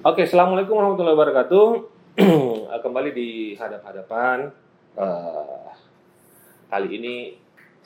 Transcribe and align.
Oke, 0.00 0.24
assalamualaikum 0.24 0.80
warahmatullahi 0.80 1.12
wabarakatuh. 1.12 1.66
Kembali 2.88 3.10
di 3.12 3.52
hadap-hadapan. 3.52 4.48
Eh, 4.96 5.68
kali 6.72 6.88
ini 6.96 7.14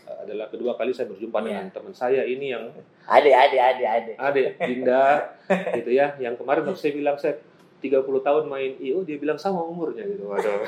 eh, 0.06 0.16
adalah 0.22 0.46
kedua 0.46 0.78
kali 0.78 0.94
saya 0.94 1.10
berjumpa 1.10 1.42
Iya. 1.42 1.46
dengan 1.50 1.66
teman 1.74 1.90
saya 1.90 2.22
ini 2.22 2.54
yang 2.54 2.70
Ade, 3.10 3.34
ade, 3.34 3.58
ade, 3.58 3.82
ade. 3.82 4.12
Ade, 4.14 4.44
Dinda, 4.62 5.34
gitu 5.82 5.90
ya. 5.90 6.14
Yang 6.22 6.38
kemarin 6.38 6.62
waktu 6.62 6.78
saya 6.78 6.94
bilang 6.94 7.18
saya 7.18 7.34
30 7.82 8.06
tahun 8.06 8.44
main 8.46 8.78
IO, 8.78 9.02
dia 9.02 9.18
bilang 9.18 9.36
sama 9.36 9.66
umurnya 9.66 10.06
gitu. 10.06 10.30
Waduh. 10.30 10.62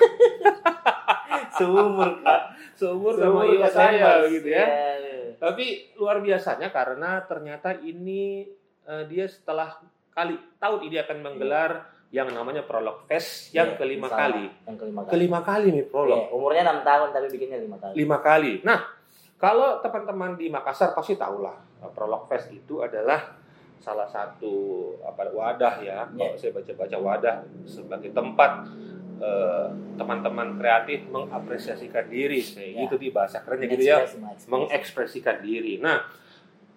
Seumur 1.63 2.27
kak. 2.27 2.43
Seumur 2.75 3.15
sama 3.15 3.47
IO 3.47 3.63
saya 3.71 4.27
gitu 4.27 4.51
ya. 4.51 4.67
Iya. 4.67 5.39
Tapi 5.39 5.95
luar 5.95 6.19
biasanya 6.19 6.75
karena 6.75 7.23
ternyata 7.23 7.79
ini 7.79 8.51
eh, 8.83 9.05
dia 9.07 9.31
setelah 9.31 9.79
kali 10.17 10.35
tahun 10.57 10.81
ini 10.83 10.97
akan 10.99 11.17
menggelar 11.21 11.71
yang 12.09 12.33
namanya 12.33 12.65
Prolog 12.65 13.05
Fest 13.05 13.53
yang 13.53 13.75
Iya, 13.75 13.77
kelima 13.77 14.09
kali. 14.09 14.49
Yang 14.65 14.77
kelima 14.81 15.01
kali. 15.05 15.13
Kelima 15.13 15.41
kali 15.45 15.67
nih 15.71 15.85
Prolog. 15.85 16.17
Iya, 16.17 16.33
umurnya 16.33 16.63
6 16.65 16.81
tahun 16.83 17.09
tapi 17.13 17.27
bikinnya 17.29 17.59
5 17.61 17.77
kali. 17.77 17.93
Lima 17.95 18.19
kali. 18.25 18.53
Nah, 18.65 18.81
kalau 19.37 19.85
teman-teman 19.85 20.33
di 20.35 20.49
Makassar 20.49 20.97
pasti 20.97 21.15
tahulah 21.15 21.53
eh, 21.85 21.91
Prolog 21.93 22.25
Fest 22.27 22.49
itu 22.49 22.81
adalah 22.81 23.37
salah 23.77 24.09
satu 24.09 24.55
apa 25.05 25.29
wadah 25.29 25.75
ya. 25.79 26.09
Iya. 26.09 26.17
Kalau 26.17 26.35
saya 26.35 26.53
baca-baca 26.57 26.97
wadah 26.97 27.37
sebagai 27.69 28.11
tempat 28.11 28.51
eh, 29.17 29.67
teman-teman 29.97 30.57
kreatif 30.57 31.09
mengapresiasikan 31.09 32.09
diri, 32.09 32.41
kayak 32.41 32.71
Iya. 32.73 32.81
gitu 32.85 32.97
di 32.97 33.09
bahasa 33.11 33.41
kerennya 33.41 33.69
gitu 33.69 33.85
ya, 33.85 33.97
Mengekspresi, 34.01 34.17
mengekspresi. 34.17 34.49
mengekspresikan 34.49 35.37
diri. 35.41 35.75
Nah, 35.81 35.99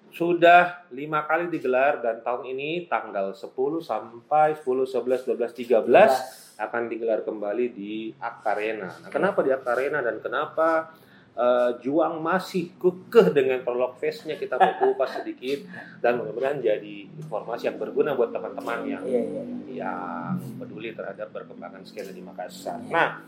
sudah 0.09 0.89
lima 0.89 1.21
kali 1.29 1.53
digelar 1.53 2.01
dan 2.01 2.25
tahun 2.25 2.49
ini 2.49 2.89
tanggal 2.89 3.33
10 3.33 3.45
sampai 3.85 4.57
10, 4.57 4.65
11, 4.65 5.37
12, 5.37 5.85
13 5.85 6.59
akan 6.59 6.83
digelar 6.91 7.21
kembali 7.23 7.65
di 7.71 8.11
Akarena. 8.17 8.89
Nah, 8.89 9.09
kenapa 9.13 9.45
di 9.45 9.53
Akarena 9.53 10.01
dan 10.01 10.19
kenapa 10.19 10.91
eh, 11.37 11.71
Juang 11.79 12.19
masih 12.19 12.73
kekeh 12.75 13.31
dengan 13.31 13.61
prolog 13.61 13.95
fest-nya 14.01 14.35
kita 14.35 14.57
mau 14.59 14.75
kupas 14.81 15.13
sedikit 15.21 15.63
dan 16.03 16.19
mudah-mudahan 16.19 16.59
jadi 16.59 16.95
informasi 17.05 17.69
yang 17.69 17.77
berguna 17.77 18.17
buat 18.17 18.33
teman-teman 18.33 18.79
yang 18.89 19.03
Iya, 19.05 19.21
iya. 19.23 19.43
yang 19.85 20.35
peduli 20.57 20.91
terhadap 20.91 21.31
perkembangan 21.31 21.85
skena 21.85 22.11
di 22.11 22.19
Makassar. 22.25 22.81
Nah, 22.91 23.23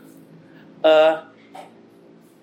eh, 0.82 1.14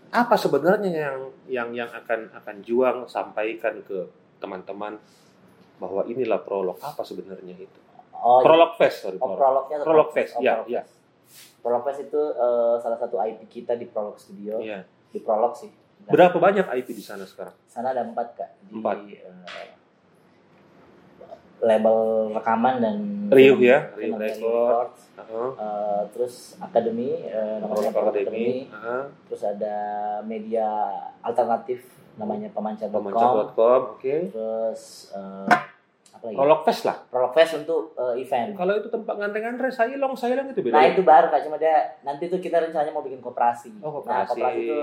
apa 0.09 0.35
sebenarnya 0.41 0.89
yang 0.89 1.19
yang 1.45 1.69
yang 1.85 1.89
akan 1.93 2.33
akan 2.33 2.55
Juang 2.65 3.05
sampaikan 3.05 3.77
ke 3.85 4.18
teman-teman 4.39 4.97
bahwa 5.77 6.01
inilah 6.03 6.39
prolog 6.39 6.79
apa 6.79 6.99
sebenarnya 7.01 7.55
itu? 7.55 7.79
Oh, 8.11 8.39
Prolog 8.39 8.75
fest, 8.75 8.99
sorry, 9.01 9.15
oh, 9.15 9.31
prolog. 9.31 9.39
prolognya 9.39 9.75
atau 9.77 9.85
Prolog 9.85 10.09
Fest, 10.11 10.31
Oh, 10.33 10.41
iya, 10.41 10.53
Prolog 10.53 10.67
iya. 10.67 10.81
Fest. 10.81 10.93
Prolog 11.59 11.83
Fest 11.83 11.99
itu 12.01 12.19
eh, 12.19 12.75
salah 12.77 12.97
satu 12.97 13.15
IP 13.17 13.39
kita 13.47 13.73
di 13.73 13.85
Prolog 13.85 14.15
Studio. 14.15 14.59
Iya. 14.59 14.83
Di 15.07 15.19
Prolog 15.19 15.55
sih. 15.55 15.71
Dan 15.99 16.11
Berapa 16.11 16.35
banyak 16.35 16.67
IP 16.73 16.87
di 16.91 16.99
sana 16.99 17.23
sekarang? 17.23 17.55
Sana 17.65 17.91
ada 17.91 18.03
empat 18.03 18.27
kak. 18.33 18.49
Di, 18.61 18.71
Empat. 18.73 18.97
eh, 19.07 19.71
label 21.59 21.97
rekaman 22.31 22.75
dan 22.79 22.95
Riuh 23.29 23.59
ya, 23.59 23.91
Riuh 23.93 24.15
dari 24.15 24.31
Record. 24.33 24.47
Records. 24.89 25.01
Heeh. 25.13 25.49
Eh, 25.55 26.01
terus 26.09 26.33
akademi, 26.57 27.09
namanya 27.23 27.67
Prolog 27.67 27.91
Prolog 27.91 28.15
Academy, 28.15 28.23
Academy. 28.25 28.55
heeh. 28.65 29.03
Terus 29.27 29.41
ada 29.45 29.75
media 30.23 30.67
alternatif 31.19 31.79
namanya 32.19 32.47
pemancar.com. 32.51 32.99
Pemancar.com, 32.99 33.81
oke. 33.95 34.15
Terus 34.29 34.81
eh, 35.09 35.47
apa 36.11 36.23
lagi? 36.25 36.35
Prolog 36.35 36.61
fest 36.61 36.83
lah. 36.83 36.97
Prolog 37.07 37.31
Fest 37.31 37.53
untuk 37.57 37.95
eh, 37.95 38.19
event. 38.19 38.51
Kalau 38.53 38.73
itu 38.75 38.87
tempat 38.87 39.15
nganteng-nganteng, 39.15 39.71
sailong, 39.71 40.13
sailong 40.13 40.47
itu 40.47 40.59
beda. 40.59 40.75
Nah 40.75 40.85
itu 40.85 41.01
baru 41.01 41.27
kak, 41.27 41.41
cuma 41.41 41.55
dia 41.55 41.95
nanti 42.01 42.27
tuh 42.27 42.37
kita 42.37 42.59
rencananya 42.59 42.91
mau 42.91 43.01
bikin 43.01 43.19
koperasi. 43.19 43.79
Oh, 43.79 44.03
Nah 44.03 44.27
koperasi. 44.27 44.29
koperasi 44.29 44.59
itu 44.61 44.79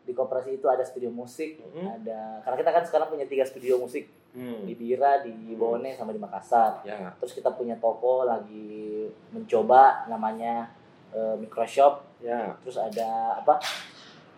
di 0.00 0.12
koperasi 0.12 0.50
itu 0.56 0.66
ada 0.66 0.82
studio 0.82 1.06
musik, 1.08 1.60
Mhm. 1.62 1.86
ada 1.86 2.40
karena 2.42 2.56
kita 2.58 2.70
kan 2.72 2.82
sekarang 2.82 3.08
punya 3.08 3.24
tiga 3.24 3.44
studio 3.44 3.78
musik 3.78 4.08
Hmm. 4.30 4.62
di 4.62 4.74
Bira, 4.74 5.20
di 5.20 5.54
Bone, 5.54 5.90
sama 5.92 6.10
di 6.10 6.18
Makassar. 6.18 6.82
Ya. 6.82 7.10
Terus 7.18 7.34
kita 7.34 7.50
punya 7.50 7.76
toko 7.76 8.24
lagi 8.24 9.06
mencoba 9.30 10.06
namanya 10.06 10.70
eh, 11.10 11.34
microshop. 11.36 12.06
Ya. 12.22 12.54
Terus 12.62 12.78
ada 12.78 13.34
apa? 13.36 13.58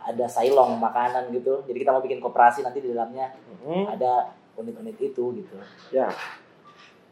Ada 0.05 0.27
sailong 0.27 0.77
makanan 0.77 1.31
gitu. 1.31 1.63
Jadi 1.63 1.79
kita 1.79 1.91
mau 1.91 2.01
bikin 2.01 2.19
koperasi 2.19 2.61
nanti 2.61 2.79
di 2.79 2.91
dalamnya 2.91 3.31
Mhm. 3.57 3.87
ada 3.89 4.29
unit-unit 4.55 4.97
itu 4.97 5.25
gitu. 5.35 5.57
Ya. 5.91 6.11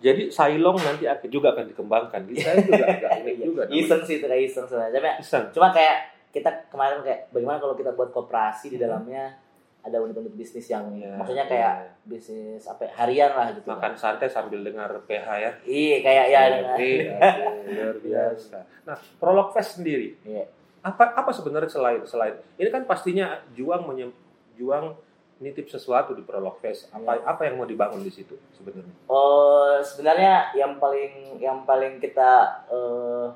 Jadi 0.01 0.28
Sailong 0.28 0.77
nanti 0.77 1.05
akan 1.05 1.28
juga 1.28 1.53
akan 1.53 1.69
dikembangkan. 1.69 2.21
Gitu. 2.27 2.41
Saya 2.41 2.56
juga 2.59 2.84
agak 2.89 3.11
unik 3.21 3.37
juga. 3.45 3.62
namanya. 3.65 3.77
Iseng 3.78 4.03
sih 4.03 4.15
itu 4.17 4.27
kayak 4.27 4.43
iseng 4.45 4.65
sebenarnya. 4.65 4.97
Cuma 4.97 5.11
Iseng. 5.19 5.45
Cuma 5.53 5.69
kayak 5.71 5.97
kita 6.31 6.51
kemarin 6.67 6.99
kayak 7.01 7.28
bagaimana 7.28 7.59
kalau 7.59 7.75
kita 7.75 7.93
buat 7.93 8.09
koperasi 8.09 8.71
di 8.71 8.78
dalamnya 8.78 9.37
ada 9.81 9.97
unit-unit 9.99 10.33
bisnis 10.33 10.69
yang 10.69 10.89
Ya, 10.95 11.17
maksudnya 11.17 11.45
kayak 11.45 11.72
ya. 11.75 11.89
bisnis 12.03 12.65
apa 12.65 12.84
ya, 12.84 12.93
harian 12.95 13.33
lah 13.33 13.49
gitu. 13.51 13.65
makan 13.67 13.93
santai 13.95 14.28
sambil 14.28 14.61
dengar 14.61 14.89
PH 15.05 15.28
ya. 15.34 15.51
Iya 15.62 15.97
kayak 16.01 16.25
ya. 16.27 16.41
Iya, 16.77 17.12
aduh, 17.17 17.49
luar 17.67 17.97
biasa. 17.99 18.57
Nah, 18.84 18.97
Prolog 19.17 19.49
Fest 19.51 19.77
sendiri. 19.77 20.17
Iya. 20.22 20.45
Apa 20.80 21.12
apa 21.12 21.30
sebenarnya 21.30 21.68
selain 21.68 22.00
selain 22.04 22.41
ini 22.56 22.68
kan 22.68 22.84
pastinya 22.84 23.36
juang 23.52 23.84
menyem, 23.84 24.10
juang 24.54 24.96
nitip 25.36 25.68
sesuatu 25.68 26.12
di 26.12 26.20
Prolog 26.20 26.56
Fest. 26.58 26.88
Apa 26.91 27.16
Iya. 27.16 27.24
apa 27.26 27.41
yang 27.44 27.54
mau 27.56 27.64
dibangun 27.64 28.00
di 28.00 28.08
situ 28.08 28.36
sebenarnya? 28.50 28.92
Oh 29.06 29.76
sebenarnya 29.78 30.52
yang 30.54 30.76
paling 30.76 31.36
yang 31.36 31.64
paling 31.64 31.96
kita 31.96 32.30
eh, 32.66 33.28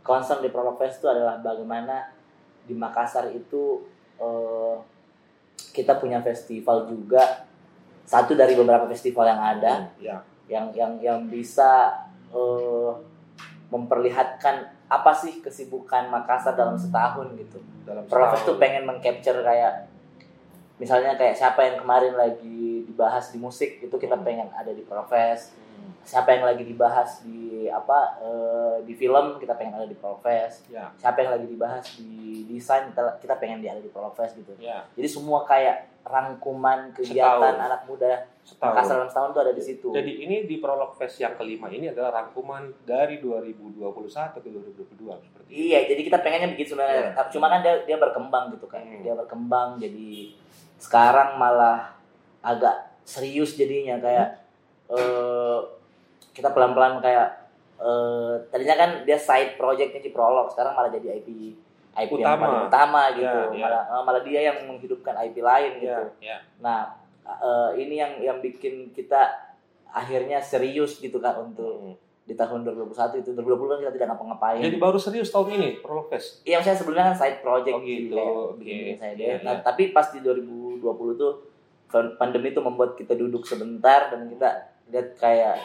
concern 0.00 0.38
di 0.38 0.50
Prolog 0.50 0.74
Fest 0.76 0.98
itu 0.98 1.06
adalah 1.06 1.38
bagaimana 1.38 2.10
di 2.62 2.74
Makassar 2.74 3.30
itu 3.30 3.82
eh, 4.18 4.76
kita 5.72 5.96
punya 5.96 6.18
festival 6.20 6.86
juga 6.86 7.46
satu 8.02 8.32
dari 8.32 8.54
beberapa 8.54 8.86
festival 8.86 9.26
yang 9.26 9.42
ada 9.42 9.90
Ya. 9.98 10.22
yang 10.46 10.70
yang 10.70 10.92
yang 10.98 11.20
bisa 11.26 11.94
eh, 12.30 12.90
memperlihatkan 13.66 14.70
apa 14.86 15.12
sih 15.14 15.42
kesibukan 15.42 16.06
Makassar 16.06 16.54
dalam 16.54 16.78
setahun 16.78 17.34
gitu. 17.34 17.58
Dalam 17.82 18.06
setahun. 18.06 18.46
tuh 18.46 18.56
pengen 18.62 18.86
mengcapture 18.86 19.42
kayak 19.42 19.90
misalnya 20.76 21.16
kayak 21.18 21.34
siapa 21.34 21.64
yang 21.66 21.76
kemarin 21.82 22.14
lagi 22.14 22.84
dibahas 22.86 23.32
di 23.34 23.38
musik 23.40 23.82
itu 23.82 23.96
kita 23.98 24.14
pengen 24.22 24.52
ada 24.54 24.70
di 24.70 24.86
Prologfest. 24.86 25.65
Hmm, 25.86 26.02
Siapa 26.02 26.34
yang 26.34 26.44
lagi 26.50 26.66
dibahas 26.66 27.22
di 27.22 27.70
apa 27.70 28.18
eh, 28.18 28.76
di 28.82 28.94
film 28.98 29.38
kita 29.38 29.54
pengen 29.54 29.78
ada 29.78 29.86
di 29.86 29.94
Prologfest. 29.94 30.66
Ya. 30.66 30.90
Siapa 30.98 31.22
yang 31.22 31.38
lagi 31.38 31.46
dibahas 31.46 31.84
di 31.98 32.42
desain 32.50 32.90
kita, 32.90 33.22
kita 33.22 33.34
pengen 33.38 33.62
di 33.62 33.70
ada 33.70 33.78
di 33.78 33.90
Prologfest 33.90 34.34
gitu. 34.34 34.52
Ya. 34.58 34.82
Jadi 34.98 35.06
semua 35.06 35.46
kayak 35.46 35.94
rangkuman 36.06 36.94
Setahun. 36.94 37.02
kegiatan 37.02 37.54
anak 37.58 37.82
muda 37.90 38.30
Setahun. 38.46 38.78
Makassar 38.78 38.94
dalam 38.94 39.10
setahun 39.10 39.30
tuh 39.34 39.42
ada 39.42 39.52
di 39.58 39.62
situ. 39.62 39.88
Jadi 39.90 40.12
ini 40.22 40.36
di 40.46 40.62
Prolog 40.62 40.94
Fest 40.94 41.18
yang 41.18 41.34
kelima 41.34 41.66
ini 41.66 41.90
adalah 41.90 42.22
rangkuman 42.22 42.70
dari 42.86 43.18
2021 43.18 43.82
ke 44.06 44.38
2022 44.38 45.18
seperti 45.18 45.50
itu. 45.50 45.58
Iya, 45.66 45.90
jadi 45.90 46.00
kita 46.06 46.18
pengennya 46.22 46.54
begitu 46.54 46.78
sebenarnya. 46.78 47.10
Iya. 47.10 47.26
Cuma 47.34 47.50
kan 47.50 47.66
dia 47.66 47.82
dia 47.82 47.98
berkembang 47.98 48.54
gitu 48.54 48.70
kan. 48.70 48.86
Hmm. 48.86 49.02
Dia 49.02 49.18
berkembang 49.18 49.82
jadi 49.82 50.30
sekarang 50.78 51.42
malah 51.42 51.98
agak 52.38 52.94
serius 53.02 53.58
jadinya 53.58 53.98
kayak 53.98 54.45
eh 54.88 55.58
kita 56.30 56.48
pelan-pelan 56.50 56.98
kayak 56.98 57.28
eh 57.76 58.32
tadinya 58.48 58.76
kan 58.76 58.90
dia 59.02 59.16
side 59.16 59.54
projectnya 59.54 60.00
Ciprolog, 60.00 60.48
sekarang 60.48 60.72
malah 60.72 60.88
jadi 60.88 61.16
IP 61.16 61.28
IP 61.96 62.12
yang 62.14 62.28
Utama. 62.28 62.42
paling 62.42 62.62
utama 62.66 63.02
gitu. 63.10 63.24
Iya, 63.24 63.56
iya. 63.56 63.64
Malah 63.64 63.82
eh, 63.88 64.02
malah 64.04 64.22
dia 64.22 64.40
yang 64.44 64.58
menghidupkan 64.64 65.14
IP 65.22 65.36
lain 65.40 65.72
gitu. 65.78 66.04
Ya. 66.20 66.36
Nah, 66.58 66.92
eh, 67.24 67.70
ini 67.78 67.94
yang 67.96 68.12
yang 68.18 68.38
bikin 68.38 68.92
kita 68.92 69.32
akhirnya 69.88 70.36
serius 70.38 70.98
gitu 70.98 71.16
kan 71.16 71.32
untuk 71.38 71.72
Hmm. 71.78 71.94
di 72.26 72.34
tahun 72.34 72.66
2021 72.66 73.22
itu 73.22 73.30
2020 73.32 73.70
kan 73.70 73.78
kita 73.80 73.92
tidak 73.94 74.08
ngapa-ngapain. 74.10 74.58
Jadi 74.58 74.76
baru 74.76 74.98
serius 74.98 75.30
tahun 75.30 75.48
ini 75.52 75.68
Prolog 75.78 76.10
Fest. 76.10 76.42
Iya, 76.42 76.58
saya 76.58 76.74
sebelumnya 76.74 77.08
kan 77.08 77.16
side 77.16 77.38
project 77.38 77.70
Oh, 77.72 77.80
gitu. 77.80 78.12
kayak 78.12 78.34
Oke. 78.50 78.58
bikin 78.60 78.96
saya 78.96 79.12
Iya, 79.14 79.16
deh. 79.16 79.36
Nah, 79.40 79.54
iya. 79.54 79.62
tapi 79.62 79.82
pas 79.88 80.10
di 80.10 80.20
2020 80.20 80.82
tuh 81.14 81.32
pandemi 82.18 82.50
itu 82.50 82.58
membuat 82.58 82.92
kita 82.92 83.14
duduk 83.14 83.46
sebentar 83.46 84.10
dan 84.10 84.26
kita 84.26 84.74
lihat 84.88 85.08
kayak 85.16 85.56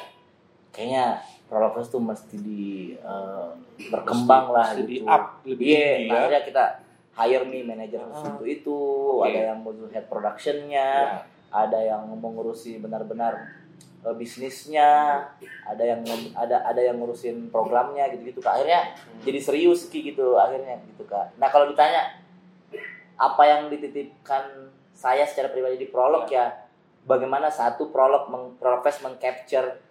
kayaknya 0.71 1.19
Prologos 1.45 1.91
tuh 1.91 1.99
mesti 1.99 2.39
di 2.39 2.63
eh, 2.95 3.49
berkembang 3.87 4.49
lah 4.49 4.71
Mesti 4.71 4.81
di 4.81 4.95
gitu. 4.97 5.05
up 5.05 5.23
lebih 5.43 5.65
Iya, 5.67 5.83
tinggi 5.91 6.07
nah, 6.07 6.15
ya. 6.15 6.19
akhirnya 6.21 6.41
kita 6.47 6.63
hire 7.11 7.45
nih 7.45 7.61
manajer 7.61 7.99
Ah. 8.01 8.23
untuk 8.23 8.47
itu, 8.47 8.79
Oke. 9.19 9.27
ada 9.27 9.41
yang 9.45 9.57
ngurusin 9.59 9.91
head 9.91 10.05
productionnya, 10.07 10.89
Ya. 11.03 11.19
ada 11.51 11.75
yang 11.77 12.07
mengurusi 12.09 12.79
benar-benar 12.79 13.59
eh, 14.01 14.15
bisnisnya, 14.15 15.21
ada 15.61 15.83
yang 15.83 16.01
ada 16.33 16.63
ada 16.63 16.79
yang 16.79 16.97
ngurusin 16.97 17.51
programnya 17.51 18.07
gitu-gitu. 18.09 18.39
Kak. 18.39 18.57
Akhirnya 18.57 18.95
jadi 19.21 19.37
serius 19.37 19.85
Ki 19.85 20.01
gitu 20.01 20.33
akhirnya 20.35 20.79
gitu 20.87 21.03
Kak. 21.03 21.35
Nah, 21.35 21.51
kalau 21.51 21.67
ditanya 21.67 22.15
apa 23.13 23.43
yang 23.43 23.67
dititipkan 23.67 24.71
saya 24.91 25.21
secara 25.21 25.51
pribadi 25.51 25.77
di 25.77 25.85
prolog 25.85 26.25
ya, 26.25 26.49
bagaimana 27.03 27.49
satu 27.49 27.89
prolog 27.89 28.29
meng, 28.29 28.55
prolog 28.55 28.81
fest 28.81 29.01
mengcapture 29.01 29.81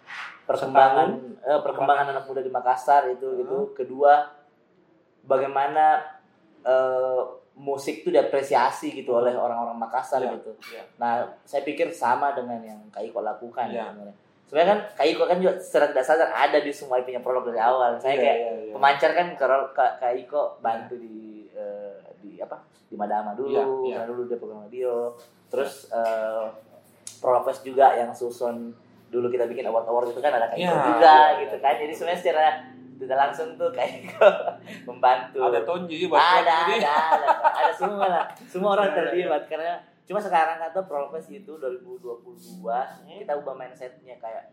perkembangan 0.43 1.09
eh, 1.39 1.59
perkembangan 1.61 2.11
anak 2.11 2.25
muda 2.25 2.39
di 2.39 2.49
Makassar 2.49 3.07
itu 3.09 3.39
itu 3.39 3.57
kedua 3.71 4.31
bagaimana 5.23 6.01
eh, 6.61 7.21
musik 7.51 8.01
itu 8.01 8.09
diapresiasi 8.09 8.95
gitu 8.95 9.11
oleh 9.13 9.35
orang-orang 9.35 9.75
Makassar 9.77 10.23
Iya, 10.23 10.39
gitu. 10.39 10.51
iya. 10.71 10.83
Nah, 10.97 11.27
saya 11.43 11.61
pikir 11.61 11.91
sama 11.91 12.31
dengan 12.31 12.57
yang 12.63 12.79
Kak 12.89 13.03
Iko 13.03 13.19
lakukan 13.21 13.67
Iya. 13.69 13.91
sebenarnya. 13.91 14.15
Sebenarnya 14.47 14.69
kan 14.71 14.79
Kak 14.95 15.07
Iko 15.07 15.23
kan 15.27 15.37
juga 15.39 15.53
secara 15.59 15.85
tidak 15.91 16.05
sadar 16.05 16.29
ada 16.31 16.57
di 16.59 16.71
semua 16.71 16.99
IP-nya 16.99 17.19
prolog 17.19 17.43
dari 17.45 17.59
awal. 17.59 17.99
Saya 17.99 18.15
Iya, 18.15 18.21
kayak 18.23 18.37
iya, 18.39 18.51
iya. 18.65 18.73
pemancar 18.73 19.11
kan 19.13 19.27
kalau 19.35 19.59
Kak, 19.71 19.91
Kak 19.99 20.13
Iko 20.17 20.41
bantu 20.59 20.95
di 20.95 21.47
eh, 21.51 21.95
di 22.23 22.39
apa? 22.39 22.55
Di 22.87 22.95
Madama 22.95 23.31
dulu, 23.31 23.87
iya. 23.87 23.99
karena 23.99 24.07
dulu 24.09 24.21
dia 24.25 24.37
program 24.39 24.63
radio. 24.65 25.15
Terus 25.47 25.91
eh 25.91 26.45
Prolog 27.21 27.45
Fest 27.45 27.61
juga 27.61 27.93
yang 27.93 28.09
susun 28.11 28.73
dulu 29.07 29.27
kita 29.27 29.45
bikin 29.45 29.67
award-award 29.67 30.09
itu 30.09 30.19
kan 30.19 30.33
ada 30.33 30.49
Iko 30.49 30.57
Iya, 30.57 30.73
juga 30.73 31.15
iya, 31.31 31.39
gitu 31.45 31.55
iya. 31.55 31.63
kan. 31.63 31.73
Jadi 31.77 31.93
sebenarnya 31.93 32.19
secara 32.19 32.43
tidak 32.97 33.17
langsung 33.17 33.47
tuh 33.55 33.69
Kak 33.69 33.85
Iko 33.87 34.27
membantu 34.89 35.39
Ada 35.43 35.61
Tonji 35.61 36.05
buat 36.05 36.17
ada, 36.17 36.57
jadi. 36.65 36.73
ada, 36.81 36.93
ada, 37.13 37.27
ada 37.53 37.71
semua 37.73 38.05
lah. 38.07 38.25
Semua 38.45 38.69
orang 38.73 38.87
Ada, 38.87 38.93
ada. 38.93 39.01
terlibat 39.05 39.43
karena 39.45 39.73
cuma 40.01 40.19
sekarang 40.19 40.57
kata 40.59 40.79
Prologfest 40.83 41.29
itu 41.29 41.53
2022 41.55 42.65
kita 43.21 43.33
ubah 43.33 43.55
mindsetnya 43.55 44.17
kayak 44.17 44.49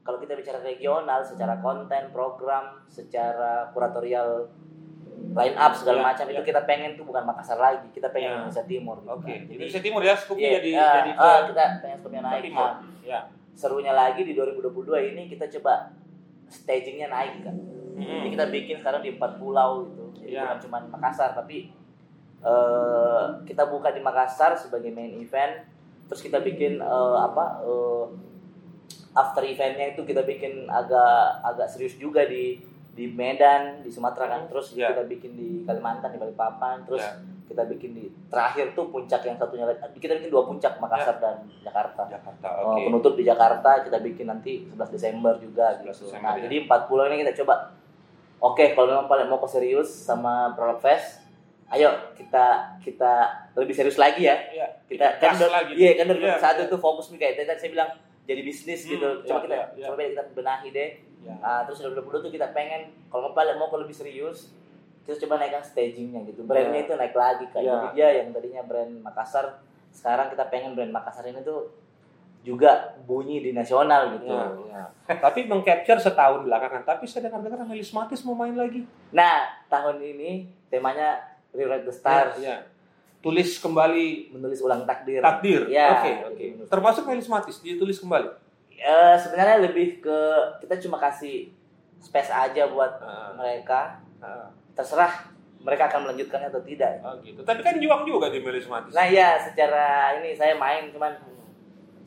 kalau 0.00 0.16
kita 0.16 0.32
bicara 0.32 0.62
regional 0.62 1.20
secara 1.20 1.58
konten 1.58 2.08
program 2.10 2.78
secara 2.86 3.68
kuratorial 3.70 4.46
line 5.36 5.52
up 5.54 5.72
segala 5.72 6.00
Ya, 6.00 6.04
macam 6.08 6.24
ya. 6.26 6.32
itu 6.32 6.42
kita 6.44 6.60
pengen 6.64 6.96
tuh 6.96 7.04
bukan 7.04 7.22
Makassar 7.22 7.58
lagi 7.58 7.86
kita 7.92 8.08
pengen 8.08 8.28
Ya. 8.28 8.36
Indonesia 8.40 8.64
Timur 8.64 8.96
gitu 8.98 9.12
Oke, 9.12 9.28
kan. 9.28 9.40
jadi 9.44 9.52
Indonesia 9.60 9.82
Timur 9.84 10.00
ya, 10.02 10.14
skupnya 10.16 10.48
iya, 10.48 10.56
jadi 10.56 10.70
ah, 10.72 10.92
jadi 10.94 11.10
ah, 11.14 11.38
kita 11.46 11.62
pengen 11.78 11.96
skupnya 11.98 12.20
naik 12.22 12.42
timur. 12.42 12.64
Nah, 12.64 12.74
Ya. 13.02 13.20
serunya 13.52 13.92
lagi 13.92 14.20
di 14.20 14.32
2022 14.32 14.64
ini 15.06 15.22
kita 15.28 15.46
coba 15.52 15.92
stagingnya 16.46 17.06
naik 17.06 17.42
kan 17.42 17.56
jadi 17.96 18.28
kita 18.28 18.46
bikin 18.50 18.76
sekarang 18.76 19.00
di 19.00 19.12
empat 19.12 19.36
pulau 19.36 19.84
gitu. 19.84 20.04
Jadi 20.18 20.32
Ya. 20.32 20.44
bukan 20.46 20.58
cuma 20.62 20.78
Makassar 20.90 21.32
tapi 21.32 21.72
eh 22.38 23.24
kita 23.42 23.64
buka 23.66 23.88
di 23.90 24.00
Makassar 24.00 24.52
sebagai 24.52 24.88
main 24.90 25.16
event. 25.16 25.64
Terus 26.06 26.20
kita 26.20 26.38
bikin 26.38 26.78
eh, 26.78 27.16
apa 27.18 27.60
eh, 27.60 28.04
after 29.12 29.42
eventnya 29.42 29.90
itu 29.90 30.04
kita 30.04 30.22
bikin 30.22 30.68
agak 30.68 31.40
agak 31.42 31.66
serius 31.66 31.96
juga 31.96 32.22
di 32.22 32.60
di 32.96 33.06
Medan, 33.06 33.84
di 33.84 33.90
Sumatera 33.90 34.26
kan. 34.26 34.42
Terus 34.48 34.72
Ya. 34.72 34.88
kita 34.90 35.04
bikin 35.04 35.32
di 35.32 35.48
Kalimantan, 35.62 36.08
di 36.08 36.18
Balikpapan. 36.18 36.82
Terus 36.82 37.04
Ya. 37.04 37.12
kita 37.46 37.62
bikin 37.66 37.92
di 37.92 38.04
terakhir 38.26 38.72
tuh 38.72 38.88
puncak 38.88 39.20
yang 39.22 39.36
satunya 39.36 39.62
lagi. 39.62 39.78
Kita 39.94 40.16
bikin 40.16 40.32
dua 40.32 40.42
puncak 40.42 40.76
Makassar 40.76 41.16
dan 41.16 41.36
Jakarta. 41.60 42.08
Jakarta. 42.08 42.48
Oh, 42.58 42.74
Oke. 42.74 42.88
penutup 42.88 43.12
di 43.14 43.22
Jakarta 43.22 43.84
kita 43.84 44.00
bikin 44.00 44.26
nanti 44.26 44.64
11 44.66 44.90
Desember 44.90 45.36
juga 45.36 45.76
11 45.76 45.92
gitu. 45.94 46.08
Desember, 46.08 46.24
nah, 46.24 46.34
ya. 46.34 46.42
jadi 46.42 46.56
40 46.64 47.06
ini 47.06 47.22
kita 47.22 47.34
coba 47.38 47.54
Oke, 48.38 48.72
kalau 48.72 48.86
memang 48.86 49.06
paling 49.06 49.26
mau 49.26 49.38
ke 49.38 49.48
serius 49.48 49.88
sama 49.88 50.52
Prolog 50.52 50.76
Fest, 50.76 51.24
ayo 51.66 51.88
kita 52.12 52.76
kita 52.78 53.12
lebih 53.54 53.72
serius 53.72 53.96
lagi 53.96 54.28
ya. 54.28 54.36
Iya. 54.52 54.66
Kita 54.84 55.06
gas 55.16 55.40
kan 55.40 55.48
lagi. 55.50 55.72
iya 55.74 55.96
kan 55.96 56.04
dari 56.06 56.20
Iya, 56.20 56.36
satu 56.36 56.62
iya. 56.62 56.68
tuh 56.68 56.76
fokus 56.76 57.08
nih 57.08 57.18
kayak 57.18 57.34
tadi 57.40 57.56
saya 57.56 57.70
bilang 57.72 57.90
jadi 58.26 58.40
bisnis 58.42 58.82
Hmm, 58.82 58.90
gitu. 58.92 59.08
Coba 59.24 59.38
iya, 59.38 59.40
kita 59.40 59.56
iya. 59.74 59.86
coba 59.86 60.00
kita 60.02 60.22
benahi 60.34 60.68
deh. 60.70 60.90
Ya. 61.22 61.34
Ah, 61.40 61.60
terus 61.62 61.78
2020 61.80 62.22
tuh 62.22 62.30
kita 62.30 62.50
pengen 62.50 62.92
kalau 63.08 63.30
paling 63.32 63.56
mau 63.56 63.66
ke 63.66 63.78
lebih 63.78 63.94
serius 63.94 64.52
kita 65.02 65.22
coba 65.22 65.38
naikkan 65.38 65.62
stagingnya 65.62 66.26
gitu. 66.26 66.42
Brandnya 66.42 66.82
Iya. 66.82 66.84
itu 66.84 66.92
naik 66.92 67.14
lagi 67.14 67.44
kayak. 67.48 67.62
Indonesia 67.64 68.06
yang 68.12 68.28
tadinya 68.30 68.62
brand 68.62 68.92
Makassar 69.00 69.46
sekarang 69.88 70.26
kita 70.28 70.44
pengen 70.46 70.74
brand 70.74 70.90
Makassar 70.90 71.24
ini 71.24 71.40
tuh 71.40 71.70
juga 72.42 72.94
bunyi 73.02 73.38
di 73.40 73.50
nasional 73.50 74.14
gitu. 74.14 74.30
Ya, 74.30 74.86
ya. 75.06 75.14
Tapi 75.16 75.46
mengcapture 75.46 75.98
setahun 75.98 76.42
belakangan. 76.42 76.82
Tapi 76.84 77.02
saya 77.02 77.26
dengar-dengar 77.26 77.66
Melis 77.66 77.90
Matis 77.90 78.22
mau 78.22 78.34
main 78.34 78.54
lagi. 78.54 78.86
Nah, 79.10 79.50
tahun 79.66 79.98
ini 79.98 80.30
temanya 80.66 81.22
Rewrite 81.50 81.82
the 81.82 81.90
Stars, 81.90 82.38
Ya, 82.38 82.54
ya. 82.54 82.56
Tulis 83.26 83.58
kembali 83.58 84.06
menulis 84.30 84.62
ulang 84.62 84.86
takdir. 84.86 85.18
takdir. 85.18 85.66
Ya, 85.66 85.98
Oke, 85.98 86.06
gitu, 86.08 86.24
oke. 86.24 86.44
menulis. 86.54 86.68
Termasuk 86.70 87.02
Melis 87.04 87.26
Matis 87.26 87.58
ditulis 87.58 87.98
kembali. 87.98 88.28
Eh, 88.72 89.16
sebenarnya 89.18 89.66
lebih 89.66 89.98
ke 89.98 90.18
kita 90.62 90.78
cuma 90.78 91.02
kasih 91.02 91.50
space 91.98 92.30
aja 92.30 92.70
buat 92.70 93.02
Ah, 93.02 93.34
mereka. 93.34 93.98
ah. 94.22 94.46
Terserah 94.72 95.26
mereka 95.58 95.90
akan 95.90 96.06
melanjutkannya 96.06 96.46
atau 96.46 96.62
tidak. 96.62 97.02
Oh 97.02 97.18
gitu. 97.18 97.42
Tapi 97.42 97.60
kan 97.60 97.74
juang 97.76 98.06
juga 98.06 98.30
di 98.30 98.38
Melis 98.38 98.70
Matis. 98.70 98.94
Nah, 98.94 99.02
ya 99.02 99.34
secara 99.34 100.14
ini 100.16 100.30
saya 100.30 100.54
main 100.54 100.86
cuman 100.88 101.10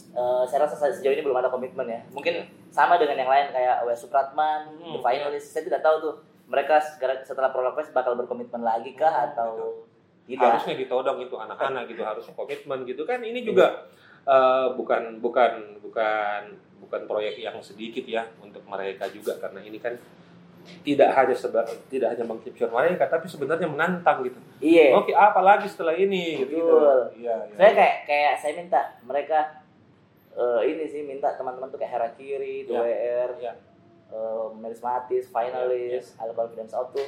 eh, 0.09 0.43
saya 0.47 0.63
rasa 0.63 0.87
sejauh 0.89 1.11
ini 1.11 1.19
belum 1.19 1.35
ada 1.35 1.51
komitmen 1.51 1.83
ya. 1.83 1.99
Mungkin 2.09 2.39
sama 2.69 2.95
dengan 2.95 3.17
yang 3.17 3.27
lain 3.27 3.51
kayak 3.51 3.83
W 3.83 3.91
Supratman, 3.91 4.71
Hmm, 4.71 4.95
The 4.95 4.99
Finalist. 5.01 5.51
Saya 5.51 5.67
tidak 5.67 5.83
tahu 5.83 5.95
tuh 5.99 6.13
mereka 6.47 6.79
setelah 7.19 7.51
Prolog 7.51 7.75
bakal 7.91 8.15
berkomitmen 8.15 8.63
lagi 8.63 8.95
kah 8.95 9.09
Hmm, 9.11 9.27
atau 9.33 9.49
tidak. 10.29 10.45
harusnya 10.53 10.75
ditodong 10.77 11.17
itu 11.19 11.33
anak-anak 11.33 11.83
gitu 11.85 12.01
harus 12.01 12.25
komitmen 12.29 12.83
gitu 12.83 13.01
kan 13.03 13.17
ini 13.19 13.41
juga 13.41 13.89
eh, 14.23 14.67
bukan 14.71 15.17
bukan 15.17 15.51
bukan 15.79 16.41
bukan 16.79 17.01
proyek 17.05 17.37
yang 17.37 17.57
sedikit 17.59 18.03
ya 18.03 18.23
untuk 18.39 18.61
mereka 18.63 19.07
juga 19.07 19.33
karena 19.37 19.59
ini 19.59 19.77
kan 19.77 19.97
tidak 20.79 21.09
hanya 21.11 21.33
seba, 21.33 21.65
tidak 21.87 22.13
hanya 22.13 22.23
mengcapture 22.23 22.69
mereka 22.69 23.07
tapi 23.07 23.25
sebenarnya 23.25 23.65
menantang 23.65 24.21
gitu 24.21 24.37
Iya. 24.59 24.93
oke 24.93 25.09
apa 25.09 25.39
lagi 25.39 25.65
setelah 25.65 25.93
ini 25.93 26.45
gitu 26.45 26.61
iya 27.15 27.35
iya 27.47 27.57
saya 27.57 27.71
kayak 27.73 27.95
kayak 28.05 28.33
saya 28.37 28.53
minta 28.55 28.81
mereka 29.01 29.39
eh, 30.31 30.61
ini 30.67 30.85
sih 30.85 31.01
minta 31.01 31.33
teman-teman 31.33 31.67
tuh 31.67 31.77
kayak 31.77 31.89
Herakiri, 31.91 32.63
Ya. 32.63 32.79
DWR, 32.79 33.29
Ya. 33.41 33.53
eh, 34.09 34.47
Merismatis, 34.55 35.25
Finalis, 35.27 36.13
Al 36.15 36.31
Confidence 36.31 36.71
Out 36.71 36.93
tuh 36.93 37.07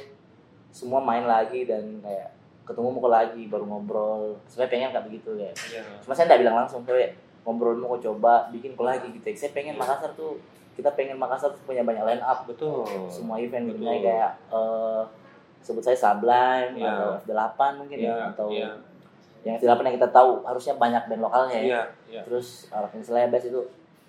semua 0.68 0.98
main 0.98 1.22
lagi 1.22 1.62
dan 1.62 2.00
kayak 2.00 2.34
ketemu 2.62 2.88
mukul 2.90 3.10
lagi 3.10 3.42
baru 3.46 3.64
ngobrol. 3.64 4.38
Sebenarnya 4.46 4.70
pengen 4.70 4.88
nggak 4.90 5.06
begitu 5.06 5.30
ya. 5.36 5.50
Iya. 5.68 5.82
Cuma 6.00 6.12
saya 6.12 6.26
nggak 6.26 6.40
bilang 6.40 6.56
langsung 6.56 6.82
kayak 6.82 7.12
ngobrol 7.42 7.74
mau 7.74 7.96
coba 7.96 8.46
bikin 8.48 8.72
kok 8.72 8.84
lagi 8.84 9.08
gitu. 9.10 9.26
Saya 9.32 9.50
pengen 9.50 9.74
Makassar 9.74 10.12
tuh 10.12 10.38
kita 10.72 10.88
pengen 10.92 11.16
Makassar 11.16 11.50
tuh 11.50 11.60
punya 11.62 11.82
banyak 11.82 12.00
line 12.00 12.22
up 12.22 12.48
betul 12.48 12.80
semua 13.06 13.36
event 13.36 13.68
Betul. 13.68 13.76
misalnya 13.78 14.00
kayak 14.02 14.30
eh, 14.48 15.02
sebut 15.60 15.78
saya 15.80 15.94
Sublime 15.94 16.74
Ya. 16.74 16.96
atau 16.96 17.20
F8 17.20 17.60
mungkin 17.76 17.98
ya, 18.00 18.08
Iya, 18.08 18.24
atau 18.32 18.48
iya. 18.48 18.70
yang 19.44 19.54
F8 19.58 19.84
yang 19.84 19.96
kita 19.96 20.08
tahu 20.08 20.40
harusnya 20.42 20.74
banyak 20.74 21.02
band 21.06 21.20
lokalnya 21.20 21.52
ya 21.52 21.62
iya 21.62 21.82
iya 22.08 22.20
terus 22.24 22.72
Arvin 22.72 22.98
Celebes 22.98 23.44
itu 23.44 23.60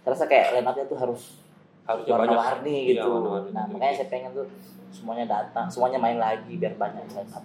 terasa 0.01 0.23
kayak 0.23 0.55
line 0.55 0.63
up-nya 0.63 0.87
tuh 0.87 0.95
harus 0.95 1.43
banyak 1.83 2.07
warna-warni 2.07 2.77
Iya, 2.87 3.03
gitu. 3.03 3.11
warna-warni. 3.11 3.51
nah, 3.51 3.65
makanya 3.67 3.93
saya 3.99 4.07
pengen 4.07 4.31
tuh 4.31 4.47
semuanya 4.89 5.25
datang, 5.27 5.67
semuanya 5.67 5.99
main 5.99 6.15
lagi 6.15 6.55
biar 6.55 6.73
banyak 6.73 7.03
line 7.11 7.27
up. 7.29 7.43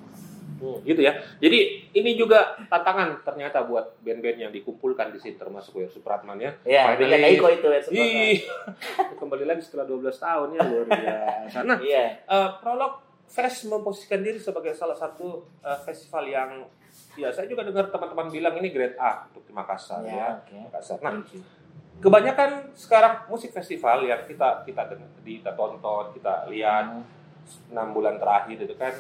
Hmm, 0.58 0.82
gitu 0.82 0.98
ya. 0.98 1.14
Jadi 1.38 1.58
ini 1.92 2.10
juga 2.12 2.58
tantangan 2.66 3.22
ternyata 3.22 3.62
buat 3.62 3.94
band-band 4.02 4.38
yang 4.40 4.50
dikumpulkan 4.50 5.10
di 5.10 5.18
sini 5.18 5.34
termasuk 5.34 5.74
Wer 5.74 5.86
Supratman 5.86 6.34
ya. 6.36 6.50
Iya, 6.62 6.98
beda 6.98 7.16
Iko 7.30 7.46
itu 7.48 7.66
ya 7.66 7.80
Ih, 7.88 8.38
kembali 9.20 9.44
lagi 9.44 9.62
setelah 9.62 9.86
12 9.86 10.10
tahun 10.12 10.48
ya 10.52 10.60
luar 10.64 10.86
biasa. 10.86 11.58
Nah, 11.62 11.78
Iya. 11.78 12.04
eh, 12.20 12.48
Prolog 12.58 12.98
Fest 13.24 13.64
memposisikan 13.64 14.18
diri 14.18 14.36
sebagai 14.36 14.72
salah 14.72 14.96
satu 14.96 15.46
eh, 15.60 15.78
festival 15.82 16.24
yang 16.26 16.50
ya 17.14 17.28
saya 17.28 17.44
juga 17.44 17.62
dengar 17.62 17.86
teman-teman 17.88 18.26
bilang 18.26 18.54
ini 18.56 18.68
grade 18.68 18.96
A 18.96 19.26
untuk 19.26 19.44
di 19.44 19.52
Makassar 19.52 20.02
ya. 20.02 20.10
Ya, 20.10 20.28
oke. 20.34 20.56
Makassar. 20.66 20.98
Nah, 20.98 21.22
kebanyakan 21.98 22.50
sekarang 22.72 23.26
musik 23.26 23.50
festival 23.50 24.02
yang 24.02 24.22
kita 24.24 24.62
kita 24.62 24.82
dengar, 24.86 25.10
kita 25.20 25.50
tonton, 25.52 26.04
kita 26.12 26.46
lihat 26.48 26.84
Hmm. 26.88 27.04
enam 27.72 27.92
bulan 27.92 28.16
terakhir 28.16 28.60
itu 28.60 28.76
kan 28.76 28.92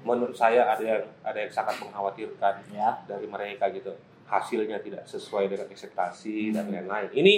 menurut 0.00 0.32
saya 0.32 0.66
ada 0.66 0.80
yang 0.80 1.02
ada 1.20 1.38
yang 1.38 1.50
sangat 1.50 1.78
mengkhawatirkan 1.78 2.54
Ya. 2.70 2.98
dari 3.04 3.24
mereka 3.24 3.66
gitu 3.68 3.94
hasilnya 4.24 4.78
tidak 4.78 5.04
sesuai 5.04 5.48
dengan 5.48 5.66
ekspektasi 5.66 6.52
dan 6.52 6.66
Hmm. 6.66 6.74
lain-lain 6.76 7.10
ini 7.12 7.34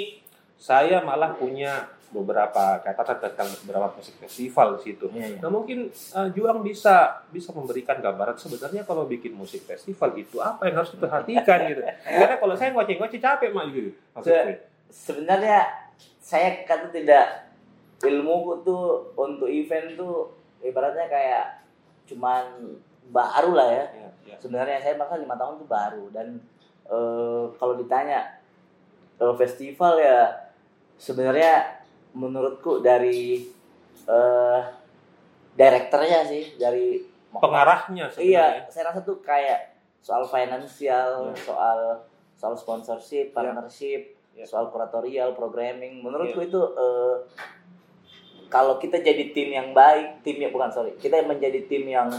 saya 0.55 1.01
malah 1.01 1.33
punya 1.33 1.87
beberapa 2.11 2.83
catatan 2.83 3.23
tentang 3.23 3.47
beberapa 3.63 3.95
musik 3.95 4.19
festival 4.19 4.75
di 4.75 4.91
situ 4.91 5.07
Iya, 5.09 5.27
iya. 5.29 5.39
nah 5.39 5.47
mungkin 5.49 5.87
uh, 5.89 6.27
Juang 6.29 6.59
bisa 6.61 7.23
bisa 7.31 7.55
memberikan 7.55 7.97
gambaran 7.97 8.35
sebenarnya 8.35 8.83
kalau 8.83 9.07
bikin 9.07 9.31
musik 9.31 9.63
festival 9.63 10.11
itu 10.15 10.37
apa 10.37 10.67
yang 10.67 10.83
harus 10.83 10.91
diperhatikan 10.91 11.59
gitu 11.71 11.81
karena 12.03 12.37
kalau 12.37 12.59
saya 12.59 12.75
ngoceh-ngoceh 12.75 13.21
capek 13.21 13.51
mak 13.51 13.71
gitu 13.71 13.91
maksudnya 14.11 14.59
Sebenarnya 14.91 15.71
saya 16.19 16.67
kata 16.67 16.91
tidak 16.91 17.47
ilmuku 18.01 18.53
tuh 18.61 18.85
untuk 19.15 19.47
event 19.47 19.95
tuh 19.95 20.35
ibaratnya 20.59 21.07
kayak 21.07 21.63
cuman 22.11 22.75
baru 23.11 23.55
lah 23.55 23.69
ya. 23.71 23.85
ya, 23.95 24.09
ya. 24.27 24.37
Sebenarnya 24.39 24.79
saya 24.79 24.99
bahkan 24.99 25.19
lima 25.19 25.35
tahun 25.35 25.63
tuh 25.63 25.69
baru 25.69 26.05
dan 26.11 26.39
eh, 26.87 27.45
kalau 27.55 27.75
ditanya 27.75 28.43
eh, 29.17 29.35
festival 29.39 29.95
ya 29.97 30.51
sebenarnya 30.99 31.81
menurutku 32.13 32.83
dari 32.83 33.47
eh 34.05 34.61
direkturnya 35.55 36.25
sih 36.25 36.57
dari 36.57 37.05
pengarahnya 37.31 38.11
sebenarnya 38.11 38.67
Iya, 38.67 38.71
saya 38.71 38.91
rasa 38.91 39.01
tuh 39.03 39.23
kayak 39.23 39.77
soal 40.01 40.25
finansial, 40.25 41.31
Ya. 41.31 41.37
soal 41.37 41.79
soal 42.35 42.55
sponsorship, 42.57 43.31
Ya. 43.31 43.35
partnership, 43.37 44.17
ya. 44.33 44.43
soal 44.43 44.73
kuratorial, 44.73 45.37
programming. 45.37 46.01
Menurutku 46.01 46.41
Iya. 46.41 46.49
itu 46.49 46.61
eh, 46.75 47.15
kalau 48.51 48.77
kita 48.77 48.99
jadi 48.99 49.31
tim 49.31 49.55
yang 49.55 49.71
baik, 49.71 50.27
tim 50.27 50.37
yang 50.37 50.51
bukan 50.51 50.69
sorry, 50.75 50.93
kita 50.99 51.23
menjadi 51.23 51.65
tim 51.65 51.87
yang 51.87 52.11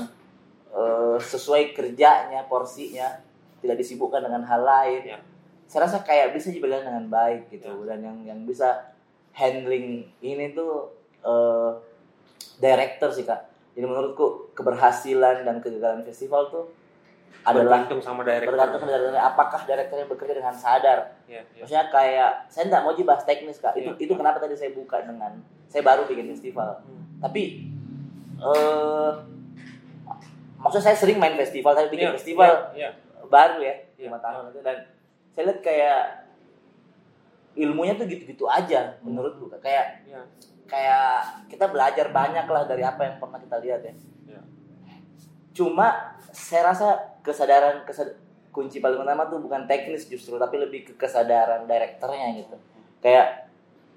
eh, 0.72 1.18
sesuai 1.20 1.76
kerjanya, 1.76 2.48
porsinya, 2.48 3.20
tidak 3.60 3.78
disibukkan 3.78 4.24
dengan 4.24 4.48
hal 4.48 4.64
lain. 4.64 5.02
Ya. 5.06 5.20
Saya 5.68 5.88
rasa 5.88 6.04
kayak 6.04 6.32
bisa 6.32 6.52
berjalan 6.56 6.88
dengan 6.88 7.06
baik 7.12 7.52
gitu 7.52 7.68
Ya. 7.68 7.84
dan 7.92 8.00
yang 8.00 8.18
yang 8.24 8.40
bisa 8.48 8.96
handling 9.36 10.08
ini 10.24 10.56
tuh 10.56 10.96
eh, 11.22 11.72
director 12.58 13.12
sih 13.12 13.28
kak. 13.28 13.52
Jadi 13.76 13.86
menurutku 13.88 14.52
keberhasilan 14.56 15.44
dan 15.44 15.60
kegagalan 15.60 16.04
festival 16.04 16.48
tuh 16.52 16.66
adalah 17.42 17.82
bergantung 17.88 18.00
sama 18.04 18.22
director. 18.22 18.54
bergantung 18.54 18.82
dari 18.86 19.18
apakah 19.18 19.62
direkturnya 19.66 20.08
bekerja 20.08 20.34
dengan 20.38 20.56
sadar. 20.56 21.00
Ya, 21.26 21.42
ya. 21.56 21.64
Maksudnya 21.64 21.86
kayak 21.92 22.32
saya 22.48 22.64
tidak 22.70 22.82
mau 22.84 22.94
bahas 22.94 23.24
teknis 23.28 23.58
kak. 23.60 23.74
Itu 23.76 23.96
Iya. 23.96 24.04
itu 24.08 24.14
kenapa 24.16 24.38
tadi 24.40 24.56
saya 24.56 24.72
buka 24.76 25.02
dengan 25.04 25.40
saya 25.72 25.82
baru 25.82 26.04
bikin 26.04 26.28
festival. 26.28 26.84
Tapi 27.18 27.72
eh 28.38 29.12
maksudnya 30.58 30.86
saya 30.86 30.98
sering 30.98 31.18
main 31.18 31.34
festival, 31.34 31.72
saya 31.72 31.88
bikin 31.88 32.12
Iya, 32.12 32.14
festival 32.14 32.52
iya, 32.74 32.90
iya. 32.94 33.26
baru 33.26 33.58
ya 33.58 33.74
Iya. 33.96 34.10
lima 34.10 34.20
tahun 34.20 34.52
itu 34.52 34.60
dan 34.60 34.78
saya 35.32 35.44
lihat 35.48 35.60
kayak 35.62 36.02
ilmunya 37.54 37.94
tuh 37.94 38.06
gitu-gitu 38.06 38.46
aja 38.46 38.96
menurutku 39.02 39.48
Kak. 39.48 39.62
kayak 39.62 39.86
Iya. 40.04 40.22
kayak 40.66 41.12
kita 41.48 41.68
belajar 41.68 42.08
banyak 42.10 42.46
lah 42.46 42.64
dari 42.64 42.80
apa 42.82 43.02
yang 43.04 43.16
pernah 43.18 43.38
kita 43.38 43.58
lihat 43.60 43.82
ya. 43.82 43.94
Iya. 44.28 44.42
Cuma 45.52 45.88
saya 46.32 46.72
rasa 46.72 46.88
kesadaran 47.20 47.84
kesad 47.84 48.16
kunci 48.52 48.80
paling 48.80 49.00
utama 49.00 49.28
tuh 49.28 49.40
bukan 49.40 49.64
teknis 49.64 50.08
justru 50.08 50.36
tapi 50.36 50.58
lebih 50.58 50.84
ke 50.84 50.94
kesadaran 50.96 51.64
direkturnya 51.66 52.36
gitu. 52.38 52.56
Kayak 53.00 53.48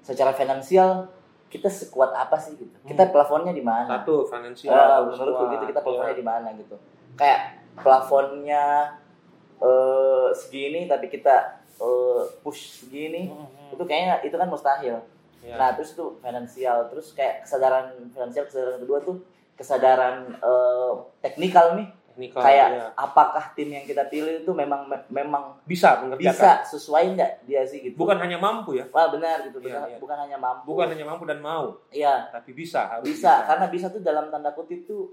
secara 0.01 0.31
finansial 0.31 1.07
kita 1.45 1.69
sekuat 1.69 2.11
apa 2.11 2.35
sih 2.35 2.55
gitu. 2.55 2.75
Kita 2.83 3.09
plafonnya 3.09 3.51
di 3.51 3.61
mana? 3.61 3.87
Satu 3.87 4.25
finansial. 4.25 4.73
Eh, 4.73 4.89
harus 4.99 5.15
menurutku 5.15 5.43
gitu 5.51 5.63
kita 5.67 5.81
plafonnya 5.81 6.11
Iya. 6.11 6.19
di 6.19 6.25
mana 6.25 6.47
gitu. 6.53 6.75
Kayak 7.15 7.39
plafonnya 7.77 8.63
eh 9.55 10.27
segini 10.35 10.83
tapi 10.85 11.07
kita 11.07 11.35
eh, 11.75 12.21
push 12.39 12.83
segini 12.83 13.27
Mhm. 13.27 13.75
itu 13.75 13.83
kayaknya 13.83 14.15
itu 14.21 14.35
kan 14.35 14.47
mustahil. 14.47 14.99
Iya. 15.43 15.55
Nah 15.55 15.69
terus 15.75 15.93
itu 15.93 16.17
finansial, 16.19 16.87
terus 16.89 17.11
kayak 17.11 17.43
kesadaran 17.43 17.91
finansial, 18.09 18.47
kesadaran 18.47 18.79
kedua 18.79 18.99
tuh 19.01 19.17
kesadaran 19.55 20.15
eh, 20.35 20.91
teknikal 21.21 21.75
nih. 21.75 21.87
Teknikal, 22.15 22.39
kayak 22.47 22.67
iya. 22.71 22.85
apakah 22.95 23.51
tim 23.59 23.75
yang 23.75 23.83
kita 23.83 24.07
pilih 24.07 24.39
itu 24.39 24.51
memang 24.55 24.87
memang 25.11 25.59
bisa 25.67 25.99
mengerjakan. 25.99 26.31
bisa 26.31 26.51
sesuai 26.63 27.03
enggak 27.11 27.31
dia 27.43 27.67
sih 27.67 27.83
gitu. 27.83 27.99
Bukan 27.99 28.15
hanya 28.15 28.39
mampu 28.39 28.79
ya. 28.79 28.87
Wah 28.87 29.11
benar 29.11 29.43
gitu, 29.43 29.59
Iya, 29.59 29.83
benar. 29.83 29.87
iya. 29.91 29.97
bukan 29.99 30.17
hanya 30.23 30.37
mampu. 30.39 30.63
Bukan 30.71 30.87
hanya 30.95 31.03
mampu 31.03 31.23
dan 31.27 31.43
mau, 31.43 31.75
Iya, 31.91 32.31
tapi 32.31 32.55
bisa 32.55 32.87
harus 32.87 33.03
bisa. 33.03 33.43
Karena 33.43 33.67
bisa 33.67 33.91
tuh 33.91 33.99
dalam 33.99 34.31
tanda 34.31 34.55
kutip 34.55 34.87
tuh 34.87 35.11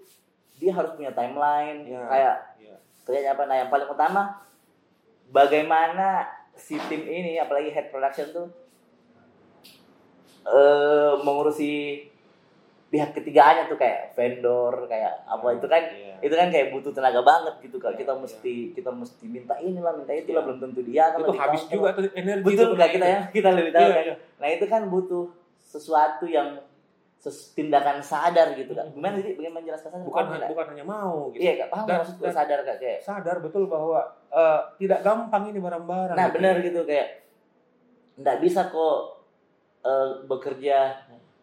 dia 0.63 0.71
harus 0.71 0.95
punya 0.95 1.11
timeline 1.11 1.91
Iya. 1.91 2.07
kayak 2.07 2.35
kerjanya 3.03 3.31
apa. 3.35 3.43
Nah 3.51 3.57
yang 3.59 3.71
paling 3.75 3.89
utama 3.91 4.23
bagaimana 5.35 6.31
si 6.55 6.79
tim 6.87 7.03
ini 7.03 7.35
apalagi 7.43 7.75
head 7.75 7.91
production 7.91 8.31
tuh 8.31 8.47
eh 10.43 11.13
mengurusi 11.23 12.07
pihak 12.93 13.11
ketiganya 13.11 13.65
tuh 13.65 13.75
kayak 13.75 14.13
vendor 14.13 14.85
kayak 14.85 15.25
apa 15.25 15.47
itu 15.51 15.65
kan 15.65 15.81
Iya. 15.83 16.15
itu 16.21 16.35
kan 16.35 16.49
kayak 16.49 16.67
butuh 16.71 16.93
tenaga 16.93 17.21
banget 17.21 17.55
gitu 17.63 17.77
kan 17.77 17.91
Iya, 17.91 17.99
kita 17.99 18.13
iya. 18.13 18.21
mesti 18.21 18.53
kita 18.71 18.91
mesti 18.93 19.25
minta 19.27 19.55
inilah 19.57 19.97
minta 19.97 20.13
itulah 20.13 20.39
Iya. 20.39 20.47
belum 20.47 20.59
tentu 20.61 20.81
dia 20.83 21.05
kan 21.09 21.19
itu 21.19 21.33
habis 21.35 21.63
tahu. 21.63 21.73
juga 21.73 21.89
tuh 21.91 22.05
energi 22.13 22.45
betul 22.45 22.63
tuh 22.63 22.77
nggak 22.77 22.91
kita 22.93 23.07
ya 23.09 23.21
kita 23.31 23.49
lebih 23.51 23.73
tahu 23.73 23.83
Iya, 23.83 23.95
kan 23.95 24.05
iya. 24.05 24.17
nah 24.37 24.49
itu 24.51 24.65
kan 24.67 24.83
butuh 24.87 25.25
sesuatu 25.57 26.25
yang 26.27 26.49
ses- 27.17 27.49
tindakan 27.53 27.97
sadar 27.99 28.53
gitu 28.53 28.73
kan 28.73 28.85
Hmm. 28.85 28.95
gimana 28.95 29.17
sih 29.17 29.33
bagaimana 29.33 29.63
menjelaskan 29.63 29.89
bukan 30.03 30.25
Paham 30.29 30.51
bukan 30.51 30.67
hanya 30.69 30.85
mau 30.85 31.17
gitu. 31.31 31.41
iya 31.41 31.53
kak 31.57 31.69
paham 31.71 31.87
Dan- 31.87 31.99
maksudku 31.99 32.23
dan- 32.23 32.37
sadar 32.37 32.59
kak 32.61 32.77
kayak 32.77 32.99
sadar 33.01 33.37
betul 33.39 33.65
bahwa 33.67 34.01
eh, 34.29 34.61
tidak 34.77 35.01
gampang 35.01 35.49
ini 35.49 35.59
barang-barang 35.59 36.13
nah 36.13 36.29
gitu. 36.29 36.37
benar 36.37 36.55
gitu 36.61 36.81
kayak 36.83 37.09
nggak 38.15 38.37
bisa 38.39 38.69
kok 38.69 38.99
eh, 39.81 40.09
bekerja 40.23 40.79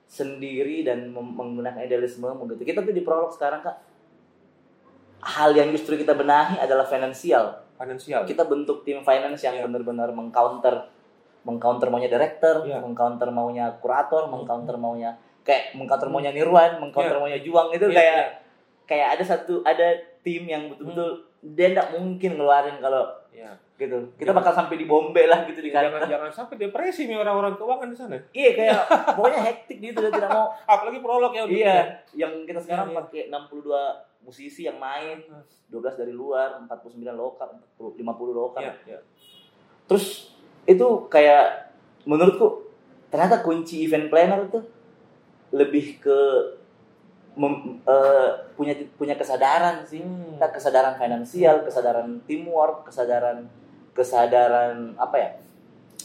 sendiri 0.09 0.81
dan 0.81 1.13
menggunakan 1.13 1.85
idealisme 1.85 2.25
gitu 2.25 2.63
kita 2.65 2.81
tuh 2.81 2.91
di 2.91 3.05
prolog 3.05 3.29
sekarang 3.29 3.61
kak 3.61 3.77
hal 5.21 5.53
yang 5.53 5.69
justru 5.69 6.01
kita 6.01 6.17
benahi 6.17 6.57
adalah 6.57 6.87
finansial 6.89 7.61
finansial 7.77 8.25
kita 8.25 8.43
bentuk 8.49 8.81
tim 8.81 9.05
finance 9.05 9.45
yang 9.45 9.61
Iya. 9.61 9.69
benar-benar 9.69 10.09
mengcounter 10.11 10.89
mengcounter 11.39 11.87
maunya 11.87 12.11
director, 12.11 12.67
Iya. 12.67 12.83
mengcounter 12.83 13.31
maunya 13.31 13.71
kurator, 13.79 14.27
Hmm. 14.27 14.43
mengcounter 14.43 14.75
maunya 14.75 15.15
kayak 15.47 15.71
mengcounter 15.71 16.11
maunya 16.11 16.35
Nirwan, 16.35 16.83
mengcounter 16.83 17.15
Iya. 17.15 17.21
maunya 17.23 17.39
Juang 17.39 17.69
itu 17.71 17.87
Iya, 17.87 17.95
kayak 17.95 18.15
iya. 18.19 18.27
kayak 18.83 19.07
ada 19.17 19.23
satu 19.23 19.63
ada 19.63 19.87
tim 20.19 20.43
yang 20.45 20.67
betul-betul 20.67 21.23
dia 21.55 21.71
tidak 21.71 21.95
mungkin 21.95 22.35
ngeluarin 22.35 22.77
kalau 22.83 23.07
Iya. 23.31 23.55
Gitu. 23.79 24.11
Kita 24.19 24.35
bakal 24.35 24.51
sampai 24.51 24.75
di 24.75 24.83
Bombay 24.83 25.23
lah 25.25 25.47
gitu 25.47 25.63
di 25.63 25.71
jangan 25.71 26.03
jangan 26.03 26.27
sampai 26.29 26.59
depresi 26.59 27.07
nih 27.07 27.15
orang-orang 27.15 27.55
keuangan 27.55 27.87
di 27.87 27.95
sana 27.95 28.19
Iya 28.29 28.51
kayak 28.53 28.79
pokoknya 29.15 29.39
hektik 29.41 29.77
gitu 29.79 29.97
dia 30.03 30.11
tidak 30.11 30.29
mau. 30.29 30.51
apalagi 30.67 30.99
prolog 30.99 31.31
ya 31.31 31.47
udah 31.47 31.55
iya, 31.55 31.77
yang 32.13 32.43
kita 32.43 32.59
sekarang 32.59 32.91
Iya, 32.91 32.93
iya. 32.93 32.99
pakai 32.99 33.21
62 33.31 34.27
musisi 34.27 34.67
yang 34.67 34.75
main, 34.75 35.23
12 35.71 35.79
dari 35.95 36.11
luar, 36.11 36.59
49 36.67 36.99
lokal, 37.15 37.55
40, 37.79 38.03
50 38.03 38.03
lokal. 38.35 38.61
Iya, 38.61 38.73
iya. 38.85 38.99
Terus 39.87 40.35
itu 40.67 40.87
kayak 41.07 41.71
menurutku 42.03 42.67
ternyata 43.07 43.39
kunci 43.39 43.87
event 43.87 44.11
planner 44.11 44.45
itu 44.45 44.59
lebih 45.49 45.97
ke 45.97 46.19
mem- 47.33 47.79
eh, 47.81 48.29
punya 48.53 48.75
punya 48.99 49.15
kesadaran 49.15 49.81
sih. 49.81 50.03
Hmm. 50.03 50.35
Kesadaran 50.37 50.99
finansial, 50.99 51.63
kesadaran 51.63 52.19
teamwork, 52.27 52.85
kesadaran 52.85 53.47
kesadaran 53.99 54.95
apa 54.95 55.15
ya? 55.15 55.29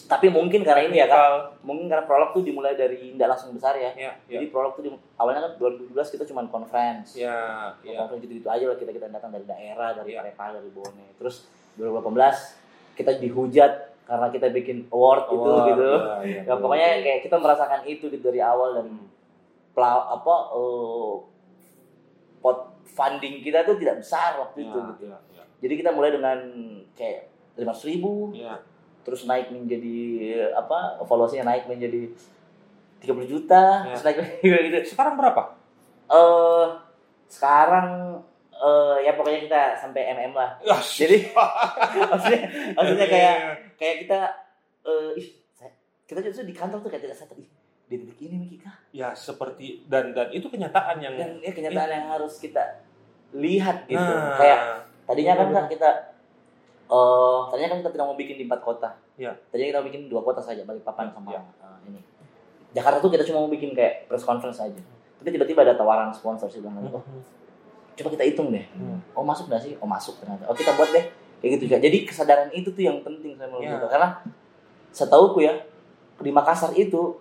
Tapi 0.04 0.28
mungkin 0.28 0.60
karena 0.60 0.84
ini 0.84 0.98
ya 0.98 1.06
kak, 1.06 1.16
Teknikal. 1.16 1.34
mungkin 1.64 1.86
karena 1.86 2.04
prolog 2.04 2.30
tuh 2.30 2.42
dimulai 2.42 2.74
dari 2.74 3.14
tidak 3.14 3.28
langsung 3.30 3.50
besar 3.50 3.72
ya. 3.74 3.88
Iya, 3.90 4.12
iya. 4.20 4.36
Jadi 4.36 4.52
prolog 4.52 4.74
tuh 4.74 4.82
di, 4.82 4.90
awalnya 5.14 5.40
kan 5.40 5.52
2017 5.56 5.96
kita 6.12 6.24
cuma 6.26 6.44
conference. 6.44 7.16
Iya, 7.16 7.72
iya. 7.80 7.96
Conference 7.96 8.20
gitu-gitu 8.20 8.44
aja 8.46 8.64
lah 8.66 8.76
kita 8.76 8.90
kita 8.90 9.06
datang 9.08 9.30
dari 9.30 9.46
daerah, 9.46 9.94
dari 9.94 10.12
Iya. 10.12 10.20
Parepare, 10.20 10.58
dari 10.58 10.70
Bone. 10.70 11.04
Terus 11.16 11.48
2018 11.74 12.60
kita 12.94 13.16
dihujat 13.16 13.72
karena 14.04 14.28
kita 14.28 14.46
bikin 14.50 14.84
award, 14.90 15.24
itu 15.26 15.40
Award, 15.40 15.66
gitu. 15.72 15.88
iya, 15.88 16.12
iya, 16.20 16.40
Ya 16.42 16.52
betul, 16.52 16.60
pokoknya 16.68 16.88
betul. 16.90 17.02
kayak 17.02 17.20
kita 17.22 17.36
merasakan 17.38 17.80
itu 17.86 18.04
gitu 18.08 18.22
dari 18.22 18.40
awal 18.40 18.70
dan 18.74 18.86
Hmm. 18.90 19.08
pla- 19.72 20.06
apa 20.12 20.34
eh, 20.52 21.12
pot 22.38 22.58
funding 22.86 23.40
kita 23.40 23.64
tuh 23.64 23.74
tidak 23.74 23.98
besar 23.98 24.36
waktu 24.38 24.62
itu 24.62 24.76
Iya, 24.76 24.88
gitu. 24.92 25.04
iya, 25.06 25.18
iya. 25.32 25.42
Jadi 25.58 25.74
kita 25.74 25.90
mulai 25.90 26.12
dengan 26.12 26.38
kayak 26.92 27.32
lima 27.54 27.72
ribu, 27.72 28.34
Iya. 28.34 28.58
terus 29.02 29.24
naik 29.24 29.48
menjadi 29.48 29.96
apa 30.52 30.98
evaluasinya 30.98 31.46
naik 31.46 31.64
menjadi 31.64 32.10
30 32.98 33.26
juta, 33.26 33.84
Iya. 33.84 33.94
terus 33.94 34.04
naik 34.04 34.16
gitu. 34.42 34.78
Sekarang 34.90 35.14
berapa? 35.14 35.54
Eh 36.06 36.66
sekarang 37.26 38.18
eh 38.54 38.96
ya 39.02 39.12
pokoknya 39.12 39.40
kita 39.42 39.60
sampai 39.76 40.14
MM 40.14 40.32
lah. 40.32 40.56
Ya, 40.60 40.78
Jadi 40.78 41.28
maksudnya 42.10 42.40
maksudnya 42.72 43.06
kayak 43.06 43.36
kayak 43.74 43.96
kita 44.06 44.18
eh 44.84 45.10
ih, 45.16 45.28
saya- 45.50 45.74
kita 46.04 46.20
justru 46.22 46.44
di 46.44 46.54
kantor 46.54 46.78
tuh 46.80 46.88
kayak 46.88 47.04
tidak 47.04 47.18
sadar 47.18 47.36
di 47.36 47.46
titik 47.84 48.16
ini 48.18 48.36
nih 48.40 48.48
ya 48.92 49.12
seperti 49.12 49.84
dan 49.86 50.10
dan 50.10 50.32
itu 50.32 50.48
kenyataan 50.48 50.96
yang 50.98 51.14
Dan 51.14 51.30
ya 51.38 51.52
kenyataan 51.52 51.90
yang 51.90 52.06
harus 52.10 52.40
kita 52.40 52.80
lihat 53.34 53.84
gitu. 53.84 54.00
Nah, 54.00 54.38
Kayak 54.38 54.60
tadinya 55.04 55.34
kan 55.36 55.46
Iya, 55.46 55.54
kan 55.54 55.64
kita 55.68 55.90
eh 56.84 57.40
tadinya 57.48 57.68
kan 57.70 57.78
kita 57.80 57.90
tidak 57.90 58.06
mau 58.06 58.14
bikin 58.14 58.36
di 58.36 58.44
empat 58.44 58.60
kota. 58.60 58.88
Iya. 59.14 59.32
Tadinya 59.48 59.68
kita 59.70 59.78
mau 59.78 59.88
bikin 59.88 60.02
dua 60.06 60.20
kota 60.20 60.38
saja, 60.38 60.62
Balikpapan 60.62 61.08
sama 61.08 61.30
Iya. 61.30 61.40
eh, 61.40 61.78
ini. 61.88 62.00
Jakarta 62.72 62.98
tuh 62.98 63.08
kita 63.08 63.24
cuma 63.24 63.40
mau 63.40 63.50
bikin 63.50 63.72
kayak 63.72 64.06
press 64.06 64.22
conference 64.22 64.58
aja. 64.58 64.80
Tapi 65.16 65.28
tiba-tiba 65.30 65.62
ada 65.62 65.72
tawaran 65.72 66.10
sponsor 66.10 66.46
sih 66.46 66.60
bilang, 66.60 66.76
oh 66.84 67.00
coba 67.94 68.08
kita 68.10 68.24
hitung 68.24 68.50
deh. 68.50 68.66
Hmm. 68.74 68.98
Oh 69.12 69.22
masuk 69.22 69.46
nggak 69.46 69.62
sih? 69.62 69.72
Oh 69.78 69.86
masuk 69.86 70.18
ternyata. 70.18 70.44
Oh 70.44 70.52
kita 70.52 70.74
buat 70.74 70.90
deh. 70.90 71.06
Kayak 71.38 71.50
gitu 71.54 71.62
juga. 71.68 71.76
Jadi 71.78 71.96
kesadaran 72.02 72.48
itu 72.50 72.68
tuh 72.68 72.82
yang 72.82 73.00
penting 73.00 73.32
saya 73.34 73.48
menurut 73.48 73.64
Iya. 73.64 73.78
gue. 73.78 73.88
Karena 73.88 74.08
setahuku 74.90 75.38
ya 75.40 75.54
di 76.16 76.30
Makassar 76.30 76.72
itu 76.72 77.18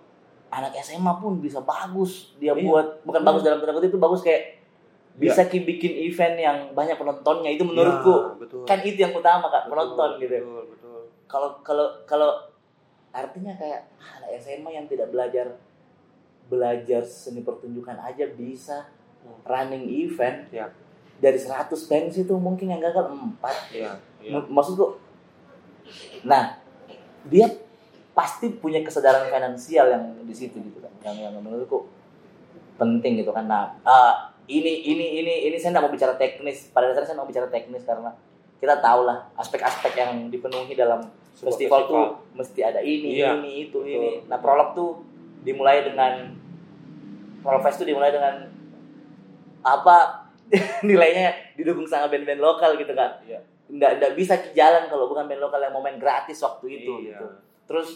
anak 0.48 0.74
SMA 0.78 1.12
pun 1.18 1.38
bisa 1.38 1.58
bagus 1.60 2.34
dia 2.36 2.52
Iya. 2.52 2.62
buat 2.62 2.86
bukan 3.02 3.20
Iya. 3.20 3.26
bagus 3.26 3.42
dalam 3.42 3.58
tanda 3.58 3.72
kutip 3.72 3.90
itu 3.90 3.98
bagus 3.98 4.20
kayak 4.20 4.63
bisa 5.14 5.46
ki- 5.46 5.62
bikin 5.62 5.92
event 6.04 6.36
yang 6.36 6.56
banyak 6.70 6.94
penontonnya 6.94 7.48
itu 7.48 7.62
Ya, 7.62 7.68
menurutku 7.68 8.16
betul. 8.36 8.62
kan 8.64 8.78
itu 8.80 8.98
yang 8.98 9.12
utama 9.12 9.46
kak 9.46 9.64
Betul, 9.64 9.72
penonton 9.72 10.10
gitu. 10.18 10.34
betul 10.36 10.62
betul. 10.68 11.00
Kalau 11.24 11.48
kalau 11.60 11.86
kalau 12.04 12.30
artinya 13.10 13.54
kayak 13.54 13.86
ah, 13.94 14.18
anak 14.18 14.34
SMA 14.36 14.70
yang 14.72 14.86
tidak 14.86 15.08
belajar 15.08 15.54
belajar 16.44 17.00
seni 17.00 17.40
pertunjukan 17.40 17.96
aja 17.96 18.26
bisa 18.28 18.90
Hmm. 19.20 19.40
running 19.42 19.88
event 19.88 20.50
Ya. 20.50 20.68
dari 21.16 21.38
100 21.38 21.72
pensi 21.80 22.20
itu 22.20 22.34
mungkin 22.36 22.68
yang 22.68 22.82
gagal 22.82 23.08
4 23.08 23.40
iya 23.72 23.96
iya. 24.20 24.36
M- 24.36 24.50
maksudku 24.50 25.00
nah 26.22 26.60
dia 27.24 27.48
pasti 28.12 28.52
punya 28.52 28.80
kesadaran 28.80 29.26
finansial 29.26 29.88
yang 29.88 30.04
di 30.20 30.32
situ 30.32 30.60
gitu 30.60 30.76
kan 30.78 30.92
yang 31.02 31.16
yang 31.24 31.34
menurutku 31.34 31.88
penting 32.74 33.16
gitu 33.16 33.30
kan. 33.30 33.44
Nah 33.44 33.72
eh, 33.80 34.14
ini 34.46 34.72
ini 34.84 35.06
ini 35.18 35.34
ini 35.48 35.56
saya 35.56 35.76
nggak 35.76 35.84
mau 35.88 35.94
bicara 35.94 36.14
teknis. 36.14 36.68
Pada 36.70 36.90
dasarnya 36.90 37.08
saya 37.10 37.18
mau 37.18 37.28
bicara 37.28 37.48
teknis 37.48 37.82
karena 37.82 38.12
kita 38.60 38.80
tahu 38.80 39.04
lah 39.04 39.28
aspek-aspek 39.36 39.92
yang 39.94 40.28
dipenuhi 40.28 40.72
dalam 40.72 41.04
Sebuah 41.34 41.50
festival, 41.50 41.80
tuh 41.90 42.04
mesti 42.32 42.60
ada 42.62 42.78
ini 42.78 43.18
Iya, 43.18 43.34
ini 43.36 43.66
itu 43.66 43.82
betul. 43.82 43.90
ini. 43.90 44.10
Nah 44.30 44.38
prolog 44.38 44.70
tuh 44.72 45.02
dimulai 45.42 45.82
dengan 45.82 46.30
prolog 47.42 47.60
fest 47.60 47.82
tuh 47.82 47.88
dimulai 47.88 48.14
dengan 48.14 48.46
apa? 49.60 50.22
Nilainya 50.86 51.56
didukung 51.56 51.88
sama 51.88 52.06
band-band 52.06 52.38
lokal 52.38 52.76
gitu 52.76 52.92
kan 52.92 53.16
Iya. 53.24 53.40
nggak 53.64 53.90
nggak 53.96 54.12
bisa 54.12 54.36
jalan 54.52 54.86
kalau 54.86 55.08
bukan 55.08 55.24
band 55.24 55.40
lokal 55.40 55.56
yang 55.58 55.72
mau 55.72 55.80
main 55.80 55.96
gratis 55.96 56.36
waktu 56.38 56.84
itu 56.84 56.92
Iya. 57.00 57.16
gitu. 57.16 57.26
Terus 57.66 57.88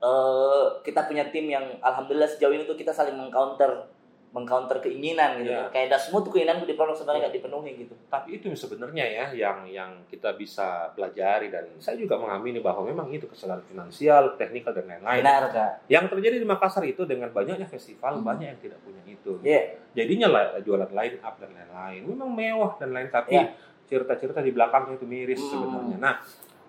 eh 0.00 0.64
kita 0.82 1.06
punya 1.06 1.24
tim 1.30 1.48
yang 1.48 1.64
alhamdulillah 1.80 2.28
sejauh 2.28 2.52
ini 2.52 2.64
tuh 2.64 2.74
kita 2.74 2.90
saling 2.90 3.14
mengcounter 3.14 3.88
mengcounter 4.34 4.82
keinginan 4.82 5.38
gitu 5.38 5.48
Iya. 5.48 5.70
kayak 5.70 5.86
tidak 5.88 6.00
semua 6.02 6.18
tuh 6.20 6.34
keinginan 6.34 6.58
di 6.60 6.74
prolog 6.74 6.92
sebenarnya 6.92 7.20
nggak 7.24 7.34
dipenuhi 7.34 7.70
gitu 7.78 7.94
Tapi 8.04 8.28
itu 8.34 8.50
sebenarnya 8.50 9.04
ya 9.06 9.26
yang 9.30 9.62
yang 9.64 9.90
kita 10.04 10.34
bisa 10.34 10.90
pelajari 10.90 11.48
dan 11.48 11.70
saya 11.78 11.94
juga 11.94 12.18
mengamini 12.18 12.58
bahwa 12.58 12.82
memang 12.82 13.06
itu 13.08 13.24
kesalahan 13.24 13.62
finansial, 13.62 14.34
teknikal 14.34 14.74
dan 14.74 14.90
lain-lain. 14.90 15.22
benar 15.22 15.46
kak 15.48 15.72
Yang 15.86 16.04
terjadi 16.10 16.36
di 16.36 16.46
Makassar 16.46 16.82
itu 16.82 17.02
dengan 17.04 17.30
banyaknya 17.30 17.64
festival 17.64 18.18
Hmm. 18.18 18.26
banyak 18.26 18.46
yang 18.48 18.60
tidak 18.60 18.78
punya 18.80 19.02
itu. 19.06 19.38
Iya. 19.40 19.78
Jadinya 19.94 20.28
lah 20.28 20.44
jualan 20.58 20.90
line 20.90 21.18
up 21.20 21.38
dan 21.38 21.50
lain-lain. 21.50 22.02
Memang 22.04 22.28
mewah 22.28 22.72
dan 22.74 22.90
lain 22.90 23.08
tapi 23.08 23.38
Iya. 23.38 23.54
cerita-cerita 23.84 24.40
di 24.40 24.50
belakangnya 24.50 24.96
itu 24.96 25.06
miris 25.06 25.38
Hmm. 25.38 25.50
sebenarnya. 25.52 25.96
Nah, 25.96 26.14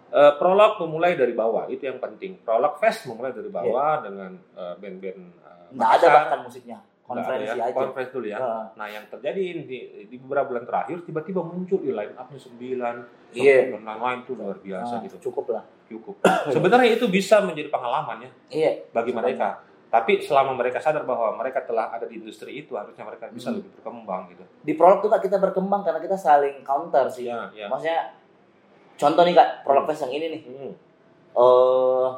eh, 0.08 0.34
prolog 0.38 0.78
memulai 0.80 1.18
dari 1.18 1.34
bawah 1.34 1.66
itu 1.66 1.82
yang 1.82 1.98
penting. 1.98 2.38
Prolog 2.40 2.78
fest 2.78 3.10
memulai 3.10 3.34
dari 3.34 3.50
Iya. 3.50 3.58
bawah 3.58 3.94
dengan 4.02 4.32
eh, 4.54 4.74
band-band 4.78 5.20
eh, 5.42 5.66
nggak 5.74 5.92
ada 5.98 6.08
bahkan 6.14 6.40
musiknya 6.40 6.78
ada 6.78 6.95
konferensi 7.06 7.54
ya, 7.54 7.64
aja 7.64 7.72
Konferensi 7.72 8.12
dulu 8.12 8.28
ya. 8.28 8.38
Heeh. 8.38 8.64
Nah, 8.74 8.88
yang 8.88 9.06
terjadi 9.06 9.42
di, 9.62 9.78
di 10.06 10.16
beberapa 10.18 10.46
bulan 10.48 10.66
terakhir 10.66 10.98
tiba-tiba 11.02 11.40
muncul 11.40 11.78
di 11.78 11.90
line 11.90 12.14
up-nya 12.14 12.40
9 12.40 12.58
Iya. 13.32 13.72
dan 13.72 13.84
lain-lain 13.84 14.20
itu 14.22 14.34
luar 14.34 14.58
biasa 14.58 14.94
Ah, 14.96 15.02
gitu. 15.02 15.16
cukup 15.24 15.54
lah 15.54 15.64
Cukup. 15.86 16.18
Sebenarnya 16.50 16.90
itu 16.92 17.06
bisa 17.06 17.40
menjadi 17.40 17.70
pengalaman 17.70 18.18
ya 18.20 18.32
iya 18.50 18.72
bagi 18.90 19.10
Cukup. 19.10 19.22
mereka. 19.22 19.62
Tapi 19.86 20.18
selama 20.20 20.52
mereka 20.52 20.82
sadar 20.82 21.04
bahwa 21.04 21.32
mereka 21.36 21.62
telah 21.62 21.88
ada 21.90 22.04
di 22.04 22.18
industri 22.18 22.58
itu, 22.58 22.74
harusnya 22.74 23.06
mereka 23.06 23.30
bisa 23.30 23.48
Hmm. 23.48 23.62
lebih 23.62 23.70
berkembang 23.76 24.22
gitu. 24.28 24.44
di 24.60 24.74
prolog 24.74 25.00
tuh 25.00 25.08
kak 25.08 25.22
kita 25.22 25.38
berkembang 25.38 25.82
karena 25.82 26.00
kita 26.00 26.18
saling 26.18 26.60
counter 26.62 27.06
sih 27.08 27.30
Iya, 27.30 27.54
iya. 27.54 27.66
maksudnya 27.66 28.18
contoh 28.96 29.22
nih 29.22 29.34
kak 29.34 29.62
prolog 29.62 29.86
fest 29.86 30.04
yang 30.04 30.14
ini 30.16 30.26
nih 30.28 30.42
Hmm. 30.44 30.72
eh 31.36 32.10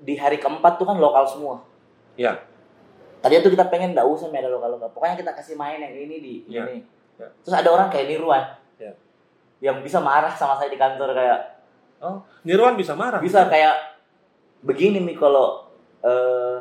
di 0.00 0.14
hari 0.14 0.36
keempat 0.36 0.74
tuh 0.74 0.84
kan 0.84 0.98
lokal 0.98 1.24
semua 1.24 1.62
Iya. 2.14 2.34
Tadinya 3.24 3.40
tuh 3.40 3.52
kita 3.52 3.64
pengen 3.66 3.90
nggak 3.90 4.04
usah 4.04 4.28
main 4.28 4.44
lokal 4.44 4.68
lokal 4.70 4.92
pokoknya 4.92 5.16
kita 5.16 5.32
kasih 5.32 5.56
main 5.56 5.80
yang 5.80 5.96
ini 5.96 6.16
di 6.18 6.34
Iya. 6.46 6.62
ini 6.66 6.84
Iya. 7.16 7.26
terus 7.40 7.54
ada 7.54 7.68
orang 7.70 7.88
kayak 7.88 8.06
Nirwan 8.06 8.44
Iya. 8.76 8.92
yang 9.62 9.80
bisa 9.80 9.96
marah 9.98 10.28
sama 10.30 10.54
saya 10.54 10.68
di 10.68 10.76
kantor 10.76 11.10
kayak 11.10 11.40
Nirwan 12.44 12.76
bisa 12.76 12.92
marah. 12.92 13.16
bisa 13.18 13.48
kayak 13.48 13.96
begini 14.60 15.00
nih 15.02 15.16
kalau 15.16 15.64
eh 15.98 16.60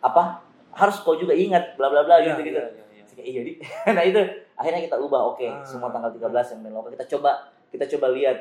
apa 0.00 0.42
harus 0.72 0.98
kau 0.98 1.14
juga 1.14 1.30
ingat 1.32 1.74
bla 1.74 1.86
bla 1.86 2.02
bla 2.02 2.18
Iya, 2.18 2.34
gitu 2.34 2.40
gitu 2.44 2.58
iya, 2.58 2.66
iya, 2.66 3.04
iya. 3.14 3.22
iya 3.24 3.40
di 3.42 3.52
nah 3.88 4.02
itu 4.02 4.18
akhirnya 4.52 4.82
kita 4.82 4.98
ubah 4.98 5.32
oke 5.32 5.46
Ah. 5.46 5.62
semua 5.62 5.88
tanggal 5.88 6.10
13 6.10 6.28
yang 6.50 6.60
main 6.60 6.74
lokal 6.74 6.90
kita 6.90 7.06
coba 7.08 7.30
kita 7.70 7.86
coba 7.88 8.10
lihat 8.10 8.38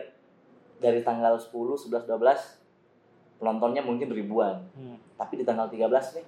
dari 0.78 1.00
tanggal 1.00 1.38
10 1.38 1.54
11 1.80 2.10
12 2.10 2.58
penontonnya 3.38 3.82
mungkin 3.82 4.10
ribuan 4.10 4.66
Hmm. 4.74 4.98
tapi 5.14 5.38
di 5.38 5.46
tanggal 5.46 5.68
13 5.68 6.18
nih 6.18 6.26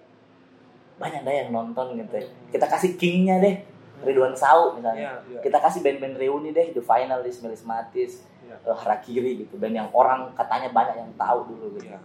banyak 0.95 1.21
deh 1.21 1.35
yang 1.37 1.49
nonton 1.49 1.95
gitu 1.95 2.13
ya. 2.15 2.25
kita 2.49 2.65
kasih 2.65 2.91
kingnya 2.95 3.37
deh 3.37 3.55
Ridwan 3.97 4.31
Sau 4.31 4.71
misalnya 4.71 5.01
Iya, 5.01 5.13
iya. 5.29 5.39
kita 5.41 5.57
kasih 5.57 5.79
band-band 5.79 6.15
reuni 6.15 6.51
deh 6.51 6.69
The 6.69 6.79
Finalist, 6.79 7.41
Melismatis, 7.41 8.23
Iya. 8.41 8.55
eh, 8.61 8.75
Harakiri 8.75 9.31
gitu 9.39 9.55
band 9.55 9.73
yang 9.73 9.89
orang 9.89 10.31
katanya 10.33 10.69
banyak 10.69 10.95
yang 10.97 11.11
tahu 11.15 11.39
dulu 11.47 11.75
gitu 11.75 11.87
Iya. 11.87 11.99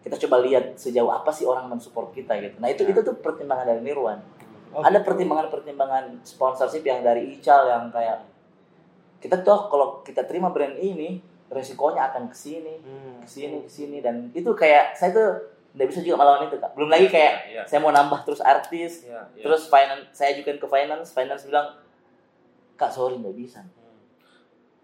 kita 0.00 0.16
coba 0.18 0.40
lihat 0.40 0.74
sejauh 0.74 1.08
apa 1.08 1.28
sih 1.28 1.44
orang 1.44 1.68
mensupport 1.68 2.10
kita 2.10 2.36
gitu 2.38 2.56
nah 2.56 2.68
itu 2.68 2.82
Iya. 2.82 2.92
itu 2.92 3.00
tuh 3.02 3.16
pertimbangan 3.16 3.66
dari 3.66 3.80
Nirwan 3.80 4.20
Oh, 4.72 4.80
ada 4.80 4.96
gitu. 4.96 5.06
pertimbangan-pertimbangan 5.06 6.04
sponsorship 6.22 6.80
yang 6.82 7.00
dari 7.00 7.34
Ical 7.34 7.66
yang 7.66 7.84
kayak 7.88 8.24
kita 9.18 9.38
tuh 9.38 9.68
kalau 9.68 10.00
kita 10.00 10.24
terima 10.24 10.48
brand 10.48 10.74
ini 10.74 11.20
resikonya 11.46 12.08
akan 12.08 12.26
ke 12.26 12.34
sini 12.34 12.80
Hmm. 12.80 13.20
ke 13.20 13.28
sini 13.28 13.56
ke 13.60 13.70
sini 13.70 13.98
dan 13.98 14.32
itu 14.32 14.48
kayak 14.52 14.96
saya 14.96 15.12
tuh 15.12 15.30
nggak 15.72 15.88
bisa 15.88 16.00
juga 16.04 16.16
melawan 16.20 16.48
itu 16.48 16.56
kak. 16.60 16.72
Belum 16.76 16.90
lagi 16.92 17.08
kayak 17.08 17.34
Iya, 17.48 17.62
saya 17.64 17.80
mau 17.80 17.92
nambah 17.92 18.20
terus 18.28 18.44
artis 18.44 19.08
iya, 19.08 19.24
iya. 19.32 19.42
terus 19.44 19.72
finance 19.72 20.12
saya 20.12 20.36
ajukan 20.36 20.60
ke 20.60 20.66
finance 20.68 21.08
finance 21.16 21.42
bilang 21.48 21.80
kak 22.76 22.92
sorry 22.92 23.16
nggak 23.16 23.36
bisa. 23.36 23.64
Hmm. 23.64 23.96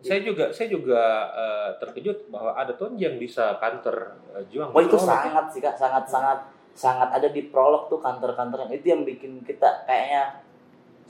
Saya 0.01 0.25
juga 0.25 0.49
saya 0.49 0.73
juga 0.73 1.01
eh, 1.37 1.71
terkejut 1.77 2.33
bahwa 2.33 2.57
ada 2.57 2.73
Tonji 2.73 3.05
yang 3.05 3.21
bisa 3.21 3.61
kantor 3.61 4.17
eh, 4.33 4.45
juang. 4.49 4.73
oh 4.73 4.81
itu 4.81 4.97
sangat 4.97 5.53
sih 5.53 5.61
kak. 5.61 5.77
Sangat 5.77 6.09
sangat 6.09 6.39
sangat 6.73 7.11
ada 7.11 7.29
di 7.29 7.43
prolog 7.51 7.91
tuh 7.91 7.99
kantor-kantor 8.01 8.65
yang 8.65 8.73
itu 8.73 8.87
yang 8.89 9.03
bikin 9.03 9.43
kita 9.43 9.83
kayaknya 9.83 10.41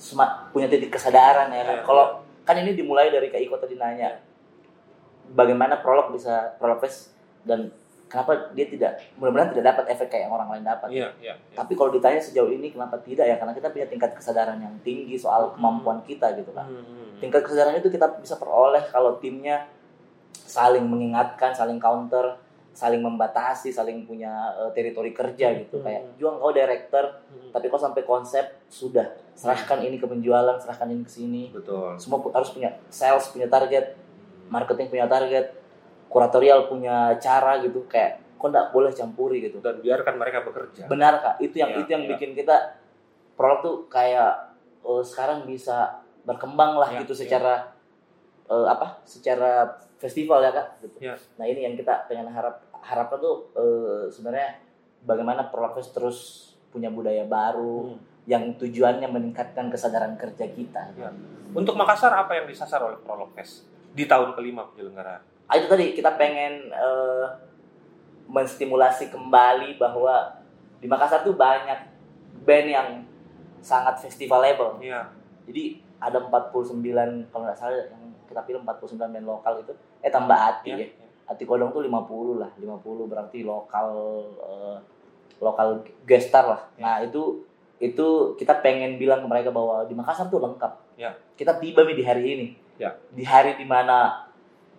semat 0.00 0.48
punya 0.48 0.64
titik 0.64 0.94
kesadaran 0.96 1.52
ya 1.52 1.60
Iya, 1.60 1.64
kan 1.66 1.78
kalau 1.84 2.06
kan 2.48 2.56
ini 2.56 2.72
dimulai 2.72 3.12
dari 3.12 3.28
kak 3.28 3.42
Iko 3.44 3.60
tadi 3.60 3.76
nanya 3.76 4.16
bagaimana 5.36 5.84
prolog 5.84 6.08
bisa 6.16 6.56
prolog 6.56 6.80
dan 7.44 7.68
kenapa 8.08 8.32
dia 8.52 8.66
tidak 8.66 8.96
mudah-mudahan 9.14 9.52
tidak 9.52 9.66
dapat 9.70 9.84
efek 9.92 10.08
kayak 10.08 10.22
yang 10.26 10.34
orang 10.34 10.48
lain 10.50 10.64
dapat 10.64 10.88
Iya, 10.88 11.08
iya, 11.20 11.32
iya. 11.36 11.54
tapi 11.54 11.76
kalau 11.76 11.92
ditanya 11.92 12.16
sejauh 12.18 12.48
ini 12.48 12.72
kenapa 12.72 12.96
tidak 12.98 13.24
ya 13.24 13.36
karena 13.36 13.52
kita 13.52 13.68
punya 13.68 13.86
tingkat 13.86 14.10
kesadaran 14.12 14.58
yang 14.58 14.74
tinggi 14.80 15.14
soal 15.14 15.52
kemampuan 15.52 16.00
kita 16.02 16.32
gitu 16.34 16.50
kan 16.50 16.64
Hmm, 16.64 16.80
hmm. 16.80 17.20
tingkat 17.20 17.44
kesadaran 17.44 17.76
itu 17.76 17.88
kita 17.88 18.18
bisa 18.18 18.34
peroleh 18.34 18.80
kalau 18.88 19.20
timnya 19.20 19.68
saling 20.32 20.80
mengingatkan, 20.80 21.52
saling 21.52 21.76
counter, 21.76 22.40
saling 22.72 23.04
membatasi, 23.04 23.68
saling 23.68 24.08
punya 24.08 24.48
eh, 24.56 24.70
teritori 24.72 25.12
kerja 25.12 25.52
gitu. 25.58 25.76
Hmm. 25.76 25.84
Kayak 25.84 26.02
juang 26.16 26.40
kau 26.40 26.48
director, 26.48 27.04
Hmm. 27.28 27.52
tapi 27.52 27.68
kau 27.68 27.76
sampai 27.76 28.00
konsep 28.02 28.44
sudah 28.64 29.04
serahkan 29.36 29.84
ini 29.84 30.00
ke 30.00 30.08
penjualan, 30.08 30.56
serahkan 30.56 30.88
ini 30.88 31.04
ke 31.04 31.12
sini. 31.12 31.42
Betul. 31.52 32.00
Semua 32.00 32.24
harus 32.32 32.48
punya 32.48 32.72
sales 32.88 33.28
punya 33.28 33.44
target, 33.44 33.92
marketing 34.48 34.88
punya 34.88 35.04
target, 35.04 35.52
kuratorial 36.08 36.66
punya 36.66 37.14
cara 37.16 37.60
gitu. 37.60 37.84
Kayak 37.86 38.24
kau 38.36 38.48
nggak 38.48 38.70
boleh 38.70 38.90
campuri 38.90 39.42
gitu. 39.42 39.58
Dan 39.58 39.78
biarkan 39.78 40.14
mereka 40.14 40.42
bekerja. 40.42 40.86
Benar 40.86 41.14
kak, 41.18 41.34
itu 41.38 41.58
yang 41.58 41.70
Ya, 41.70 41.78
itu 41.80 41.90
yang 41.90 42.04
ya. 42.04 42.10
bikin 42.14 42.30
kita 42.32 42.56
produk 43.34 43.58
tuh 43.60 43.76
kayak 43.86 44.32
eh, 44.80 45.02
sekarang 45.02 45.44
bisa 45.44 46.00
berkembang 46.22 46.76
lah 46.76 46.90
Ya, 46.90 47.02
gitu 47.02 47.12
ya. 47.12 47.20
secara 47.24 47.54
eh, 48.46 48.66
apa? 48.66 49.02
Secara 49.02 49.68
festival 49.96 50.40
ya 50.40 50.50
kak. 50.50 50.68
Gitu. 50.80 50.96
Ya. 51.02 51.14
Nah 51.36 51.44
ini 51.44 51.60
yang 51.62 51.74
kita 51.74 52.06
pengen 52.06 52.30
harap 52.30 52.62
harapkan 52.78 53.18
tuh 53.18 53.50
eh, 53.54 54.02
sebenarnya 54.08 54.58
bagaimana 55.02 55.46
Prologfest 55.46 55.92
terus 55.92 56.18
punya 56.68 56.88
budaya 56.88 57.24
baru 57.24 57.90
Hmm. 57.90 57.98
yang 58.28 58.44
tujuannya 58.54 59.08
meningkatkan 59.08 59.72
kesadaran 59.72 60.12
kerja 60.14 60.44
kita. 60.52 60.92
Ya. 60.94 61.08
Untuk 61.50 61.72
Makassar 61.74 62.12
apa 62.12 62.36
yang 62.36 62.44
disasar 62.44 62.76
oleh 62.78 63.00
Fest 63.32 63.64
di 63.96 64.04
tahun 64.04 64.36
kelima 64.36 64.68
penyelenggaraan? 64.68 65.24
Ah, 65.48 65.56
itu 65.56 65.64
tadi 65.64 65.96
kita 65.96 66.20
pengen 66.20 66.68
eh, 66.68 67.26
menstimulasi 68.28 69.08
kembali 69.08 69.80
bahwa 69.80 70.36
di 70.78 70.86
Makassar 70.86 71.24
tuh 71.24 71.34
banyak 71.34 71.88
band 72.44 72.68
yang 72.68 72.88
sangat 73.64 73.96
festivalable. 74.04 74.76
Iya. 74.84 75.08
Jadi 75.48 75.80
ada 75.98 76.20
49 76.20 76.84
kalau 77.32 77.42
nggak 77.48 77.58
salah 77.58 77.80
yang 77.80 78.12
kita 78.28 78.44
pilih 78.44 78.60
49 78.62 79.00
band 79.00 79.26
lokal 79.26 79.64
itu 79.64 79.72
eh 80.04 80.12
tambah 80.12 80.36
Ati 80.36 80.70
Iya. 80.76 80.84
ya. 80.84 80.88
Ati 81.28 81.44
Kodong 81.48 81.72
tuh 81.72 81.84
50 81.84 82.40
lah, 82.40 82.52
50 82.60 83.08
berarti 83.08 83.42
lokal 83.42 83.88
eh, 84.44 84.78
lokal 85.40 85.80
gestar 86.04 86.44
lah. 86.44 86.60
Ya. 86.76 86.84
Nah, 86.84 86.96
itu 87.08 87.42
itu 87.80 88.36
kita 88.36 88.60
pengen 88.60 89.00
bilang 89.00 89.24
ke 89.24 89.28
mereka 89.30 89.48
bahwa 89.48 89.86
di 89.88 89.96
Makassar 89.96 90.28
tuh 90.28 90.44
lengkap. 90.44 91.00
Ya. 91.00 91.16
Kita 91.40 91.56
tiba 91.56 91.88
nih 91.88 91.96
di 91.96 92.04
hari 92.04 92.24
ini. 92.36 92.46
Ya. 92.76 92.92
Di 93.16 93.24
hari 93.24 93.56
di 93.56 93.64
mana 93.64 94.27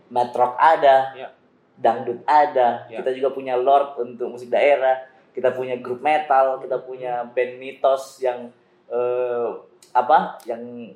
metrok 0.10 0.54
ada, 0.56 1.14
Ya. 1.14 1.30
dangdut 1.76 2.20
ada, 2.24 2.86
Ya. 2.86 3.00
kita 3.00 3.14
juga 3.14 3.30
punya 3.30 3.56
Lord 3.56 3.96
untuk 3.98 4.30
musik 4.30 4.50
daerah, 4.50 5.00
kita 5.32 5.52
punya 5.52 5.78
grup 5.78 6.02
metal, 6.02 6.60
kita 6.60 6.78
punya 6.80 7.24
band 7.26 7.56
mitos 7.56 8.20
yang 8.20 8.50
eh, 8.86 9.50
apa 9.92 10.42
yang 10.44 10.90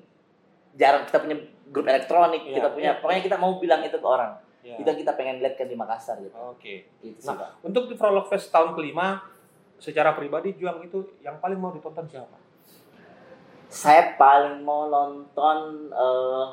jarang 0.73 1.06
kita 1.06 1.19
punya 1.19 1.38
grup 1.69 1.86
elektronik 1.86 2.41
Iya, 2.43 2.56
kita 2.56 2.69
punya 2.69 2.89
iya. 2.89 2.99
pokoknya 2.99 3.21
kita 3.23 3.38
mau 3.38 3.58
bilang 3.58 3.82
itu 3.82 3.93
ke 3.93 4.04
orang 4.04 4.34
Ya. 4.60 4.73
itu 4.76 4.88
yang 4.88 4.97
kita 4.97 5.13
pengen 5.13 5.38
lihat 5.38 5.54
kan 5.54 5.67
di 5.67 5.76
Makassar 5.76 6.17
gitu 6.17 6.34
Oke. 6.34 6.89
itu 6.99 7.13
sih 7.15 7.28
Nah, 7.28 7.38
Pak. 7.38 7.49
Untuk 7.62 7.86
di 7.86 7.93
Prolog 7.93 8.26
Fest 8.26 8.49
tahun 8.49 8.73
kelima, 8.73 9.21
secara 9.76 10.12
pribadi 10.12 10.54
Juang 10.54 10.82
itu 10.82 11.06
yang 11.19 11.38
paling 11.38 11.56
mau 11.56 11.69
ditonton 11.69 12.08
siapa? 12.08 12.34
saya 13.67 14.13
paling 14.13 14.62
mau 14.62 14.86
nonton 14.88 15.58
eh 15.89 16.45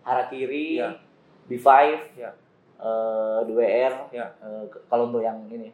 Harakiri 0.00 0.78
Iya. 0.78 0.90
B5 1.48 1.68
Iya. 2.14 2.30
eh 2.78 3.40
2R. 3.42 3.94
Ya. 4.10 4.26
Ke- 4.68 4.84
kalau 4.86 5.08
untuk 5.08 5.20
yang 5.20 5.40
ini. 5.48 5.72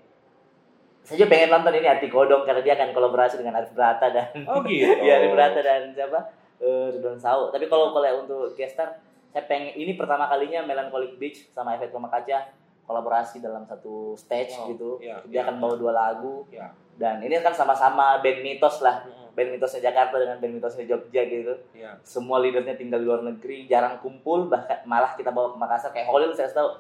Saya 1.05 1.21
juga 1.21 1.31
pengen 1.31 1.53
nonton 1.53 1.75
ini 1.75 1.85
Ati 1.85 2.09
Kodong 2.09 2.43
karena 2.43 2.63
dia 2.63 2.75
akan 2.75 2.91
kolaborasi 2.91 3.37
dengan 3.37 3.55
Arif 3.55 3.71
Brata 3.71 4.09
dan 4.09 4.33
Oh 4.45 4.65
gitu. 4.65 4.89
Iya 5.05 5.21
Arif 5.21 5.33
Brata 5.33 5.61
dan 5.61 5.93
siapa? 5.93 6.33
Eh 6.57 6.87
Ridwan 6.91 7.19
Sau. 7.19 7.51
Tapi 7.51 7.67
kalau 7.67 7.93
kalau 7.93 8.09
untuk 8.19 8.55
gestar 8.55 9.03
saya 9.29 9.45
pengen 9.45 9.75
ini 9.75 9.93
pertama 9.95 10.25
kalinya 10.25 10.63
Melancholic 10.63 11.19
Beach 11.19 11.51
sama 11.51 11.75
Efek 11.75 11.91
Rumah 11.91 12.09
Kaca 12.09 12.49
kolaborasi 12.85 13.41
dalam 13.41 13.65
satu 13.65 14.15
stage 14.15 14.55
Oh, 14.55 14.69
gitu. 14.71 14.91
iya, 14.99 15.19
dia 15.25 15.33
iya, 15.35 15.41
akan 15.43 15.57
bawa 15.59 15.75
dua 15.75 15.93
lagu. 15.93 16.45
Iya. 16.49 16.71
Dan 16.95 17.19
ini 17.21 17.35
kan 17.43 17.51
sama-sama 17.51 18.23
band 18.23 18.41
mitos 18.41 18.79
lah. 18.81 19.03
Mm-mm. 19.03 19.35
Band 19.35 19.51
mitosnya 19.51 19.91
Jakarta 19.91 20.15
dengan 20.15 20.39
band 20.39 20.55
mitosnya 20.55 20.87
Jogja 20.87 21.23
gitu. 21.27 21.55
Iya. 21.75 21.99
Semua 22.07 22.39
leadernya 22.39 22.79
tinggal 22.79 23.03
di 23.03 23.07
luar 23.07 23.23
negeri, 23.23 23.67
jarang 23.67 23.99
kumpul, 23.99 24.47
bahkan 24.47 24.79
malah 24.87 25.19
kita 25.19 25.35
bawa 25.35 25.53
ke 25.53 25.59
Makassar 25.59 25.91
kayak 25.91 26.07
Holil 26.07 26.31
saya 26.31 26.55
tahu. 26.55 26.71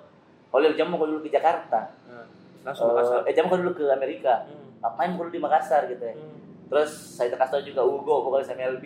Holil 0.54 0.78
jam 0.78 0.86
mau 0.86 1.02
dulu 1.02 1.18
ke 1.18 1.34
Jakarta. 1.34 1.90
Nah, 2.06 2.26
Langsung 2.62 2.94
Makassar. 2.94 3.26
Eh, 3.26 3.34
jam 3.34 3.50
mau 3.50 3.58
dulu 3.58 3.74
ke 3.74 3.84
Amerika. 3.90 4.46
Hmm. 4.46 4.94
Main 4.94 5.18
dulu 5.18 5.34
di 5.34 5.42
Makassar 5.42 5.90
gitu 5.90 6.00
ya. 6.00 6.14
Hmm. 6.14 6.38
Terus 6.70 6.90
saya 6.94 7.34
kasih 7.34 7.50
tahu 7.58 7.62
juga 7.66 7.82
Ugo 7.82 8.30
vokalis 8.30 8.54
MLB. 8.54 8.84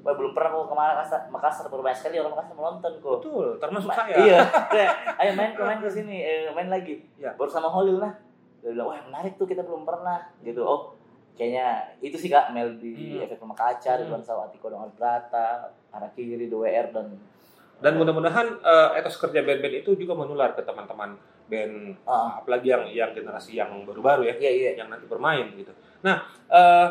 Wah 0.00 0.16
belum 0.16 0.32
pernah 0.32 0.56
kok 0.56 0.72
ke 0.72 0.74
Makassar, 0.74 1.20
Makassar 1.28 1.64
baru 1.68 1.84
banyak 1.84 1.98
sekali 2.00 2.16
orang 2.16 2.32
Makassar 2.32 2.56
menonton 2.56 2.92
kok. 2.98 3.20
Betul, 3.20 3.46
termasuk 3.60 3.92
Ma- 3.92 3.98
saya. 4.00 4.16
Iya. 4.16 4.38
Ayo 5.20 5.30
main 5.36 5.52
ke 5.52 5.60
main 5.60 5.76
ke 5.76 5.92
sini, 5.92 6.24
eh, 6.24 6.48
main 6.56 6.72
lagi. 6.72 7.04
Iya. 7.20 7.36
Baru 7.36 7.52
sama 7.52 7.68
Holil 7.68 8.00
lah. 8.00 8.16
Dia 8.60 8.70
bilang, 8.76 8.88
wah 8.92 9.00
menarik 9.08 9.36
tuh 9.40 9.48
kita 9.48 9.64
belum 9.64 9.88
pernah. 9.88 10.28
Gitu. 10.40 10.60
Oh, 10.60 10.92
kayaknya 11.34 11.96
itu 12.04 12.16
sih 12.20 12.28
kak 12.28 12.52
Melby, 12.52 13.16
Hmm. 13.16 13.24
efek 13.24 13.40
rumah 13.40 13.56
kaca, 13.56 13.96
Hmm. 13.96 14.00
Ridwan 14.04 14.20
Saw, 14.20 14.44
Atiko 14.44 14.68
Donald 14.68 14.92
Brata, 14.92 15.72
arah 15.90 16.10
kiri, 16.12 16.46
2R 16.46 16.92
dan 16.92 17.16
Dan 17.80 17.96
mudah-mudahan 17.96 18.60
eh, 18.60 18.88
etos 19.00 19.16
kerja 19.16 19.40
band-band 19.40 19.80
itu 19.80 19.96
juga 19.96 20.12
menular 20.12 20.52
ke 20.52 20.60
teman-teman 20.60 21.16
band 21.48 21.96
Ah. 22.04 22.36
apalagi 22.36 22.68
yang 22.68 22.84
yang 22.92 23.10
generasi 23.16 23.56
yang 23.56 23.72
baru-baru 23.88 24.28
ya, 24.28 24.36
iya 24.36 24.50
iya. 24.52 24.70
yang 24.84 24.92
nanti 24.92 25.08
bermain 25.08 25.48
gitu. 25.56 25.72
Nah, 26.04 26.20
eh, 26.52 26.88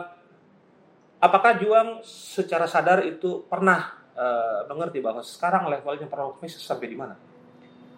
apakah 1.21 1.61
Juang 1.61 2.01
secara 2.01 2.65
sadar 2.65 3.05
itu 3.05 3.45
pernah 3.45 4.01
eh, 4.19 4.65
mengerti 4.67 4.99
bahwa 4.99 5.23
sekarang 5.23 5.69
levelnya 5.71 6.09
rock 6.11 6.43
sampai 6.49 6.91
di 6.91 6.97
mana? 6.97 7.15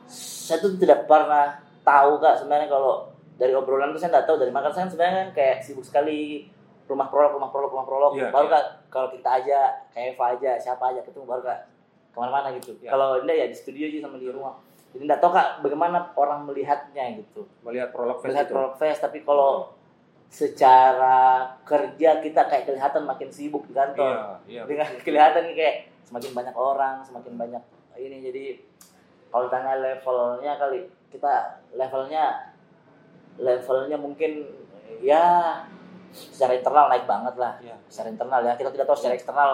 Saya 0.05 0.62
tuh 0.62 0.77
tidak 0.77 1.10
pernah 1.10 1.57
tahu 1.81 2.21
kak 2.21 2.43
sebenarnya 2.43 2.69
kalau 2.69 3.10
dari 3.41 3.51
obrolan 3.51 3.89
tuh 3.89 3.97
saya 3.97 4.13
nggak 4.13 4.27
tahu 4.27 4.38
dari 4.38 4.49
mana 4.49 4.63
Karena 4.63 4.75
saya 4.75 4.84
kan 4.84 4.91
sebenarnya 4.91 5.15
kan 5.17 5.30
kayak 5.34 5.56
sibuk 5.60 5.82
sekali 5.82 6.45
rumah 6.86 7.08
prolog 7.08 7.34
rumah 7.34 7.49
prolog 7.49 7.71
rumah 7.71 7.88
prolog 7.88 8.12
Iya, 8.13 8.30
baru 8.30 8.45
iya. 8.45 8.54
kak 8.54 8.65
kalau 8.88 9.08
kita 9.10 9.30
aja 9.34 9.60
kayak 9.89 10.13
Eva 10.13 10.25
aja 10.30 10.51
siapa 10.56 10.84
aja 10.88 11.01
ketemu 11.01 11.25
baru 11.25 11.41
kak 11.41 11.60
ke 12.12 12.17
mana-mana 12.17 12.54
gitu 12.54 12.77
Iya. 12.77 12.91
kalau 12.91 13.17
enggak 13.17 13.34
ya 13.34 13.45
di 13.47 13.56
studio 13.56 13.84
aja 13.84 13.97
sama 13.99 14.15
di 14.15 14.27
rumah 14.27 14.54
jadi 14.91 15.04
nggak 15.06 15.19
tahu 15.19 15.32
kak 15.32 15.47
bagaimana 15.60 15.97
orang 16.13 16.43
melihatnya 16.43 17.15
gitu 17.17 17.47
Melihat 17.62 17.89
prolog 17.89 18.19
fest 18.19 18.27
melihat 18.27 18.45
itu. 18.45 18.54
prolog 18.54 18.73
fest 18.75 18.99
tapi 18.99 19.19
kalau 19.21 19.71
secara 20.27 21.17
kerja 21.63 22.19
kita 22.19 22.41
kayak 22.45 22.63
kelihatan 22.65 23.04
makin 23.04 23.27
sibuk 23.27 23.63
di 23.63 23.73
kantor 23.73 24.39
Iya, 24.45 24.60
iya. 24.60 24.62
dengan 24.67 24.88
kelihatan 24.99 25.47
nih 25.47 25.56
kayak 25.56 25.75
semakin 26.04 26.32
banyak 26.34 26.56
orang 26.56 26.95
semakin 27.01 27.34
banyak 27.36 27.63
ini 27.95 28.17
jadi 28.21 28.43
kalau 29.27 29.47
tanya 29.47 29.75
levelnya 29.77 30.56
kali 30.56 30.84
kita 31.08 31.32
levelnya 31.71 32.51
levelnya 33.38 33.96
mungkin 33.96 34.48
ya 35.00 35.24
secara 36.12 36.56
internal 36.56 36.88
naik 36.88 37.06
banget 37.06 37.36
lah 37.36 37.56
Iya. 37.60 37.76
secara 37.88 38.08
internal 38.10 38.41
ya 38.44 38.54
kita 38.56 38.70
tidak 38.70 38.86
tahu 38.86 38.98
secara 39.00 39.15
eksternal 39.15 39.52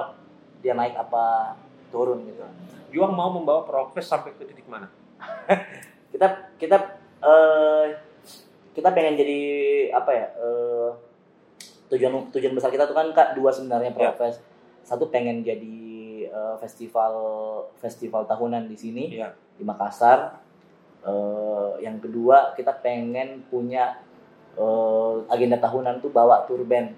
dia 0.60 0.74
naik 0.74 0.98
apa 0.98 1.54
turun 1.90 2.26
gitu 2.26 2.42
Juang 2.88 3.12
mau 3.12 3.28
membawa 3.30 3.68
prolog 3.68 3.92
fest 3.92 4.08
sampai 4.08 4.32
ke 4.32 4.48
titik 4.48 4.64
mana? 4.66 4.88
kita 6.12 6.28
kita 6.56 6.78
eh, 7.20 7.86
kita 8.72 8.90
pengen 8.92 9.14
jadi 9.14 9.40
apa 9.92 10.12
ya 10.12 10.28
eh, 10.34 10.90
tujuan 11.88 12.32
tujuan 12.32 12.54
besar 12.54 12.72
kita 12.72 12.88
tuh 12.88 12.96
kan 12.96 13.12
kak 13.12 13.36
dua 13.36 13.52
sebenarnya 13.52 13.92
Ya. 13.92 14.12
Profes 14.12 14.40
satu 14.82 15.12
pengen 15.12 15.44
jadi 15.44 15.78
eh, 16.26 16.56
festival 16.58 17.14
festival 17.78 18.24
tahunan 18.26 18.66
di 18.66 18.76
sini 18.76 19.04
Iya. 19.14 19.36
di 19.56 19.64
Makassar 19.64 20.40
Eh, 21.06 21.72
yang 21.86 22.02
kedua 22.02 22.58
kita 22.58 22.74
pengen 22.82 23.46
punya 23.48 24.02
eh, 24.58 25.16
agenda 25.30 25.62
tahunan 25.62 26.02
tuh 26.02 26.10
bawa 26.10 26.46
tour 26.50 26.66
band. 26.66 26.96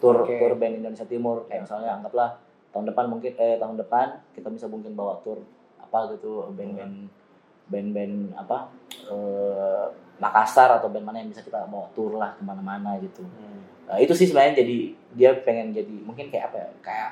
Tour 0.00 0.24
Oke. 0.24 0.38
tour 0.38 0.54
band 0.56 0.80
Indonesia 0.80 1.06
Timur. 1.08 1.44
Kayak 1.50 1.66
misalnya 1.66 1.98
anggaplah 1.98 2.38
tahun 2.70 2.86
depan 2.94 3.04
mungkin 3.10 3.34
eh 3.34 3.58
tahun 3.58 3.76
depan 3.82 4.06
kita 4.30 4.48
bisa 4.54 4.70
mungkin 4.70 4.94
bawa 4.94 5.18
tour 5.26 5.42
apa 5.82 6.14
gitu 6.14 6.54
band-band 6.54 7.10
band-band 7.66 8.14
apa 8.38 8.70
eh, 9.10 9.86
Makassar 10.20 10.68
atau 10.76 10.92
band 10.92 11.08
mana 11.08 11.24
yang 11.24 11.32
bisa 11.32 11.40
kita 11.40 11.64
bawa 11.64 11.88
tour 11.96 12.20
lah 12.20 12.36
ke 12.36 12.44
mana-mana 12.44 13.00
gitu. 13.00 13.24
Nah, 13.88 13.96
itu 13.96 14.12
sih 14.12 14.28
sebenarnya 14.28 14.60
jadi 14.60 14.76
dia 15.16 15.30
pengen 15.42 15.72
jadi 15.72 15.96
mungkin 16.04 16.28
kayak 16.28 16.52
apa 16.52 16.56
ya 16.60 16.68
kayak 16.84 17.10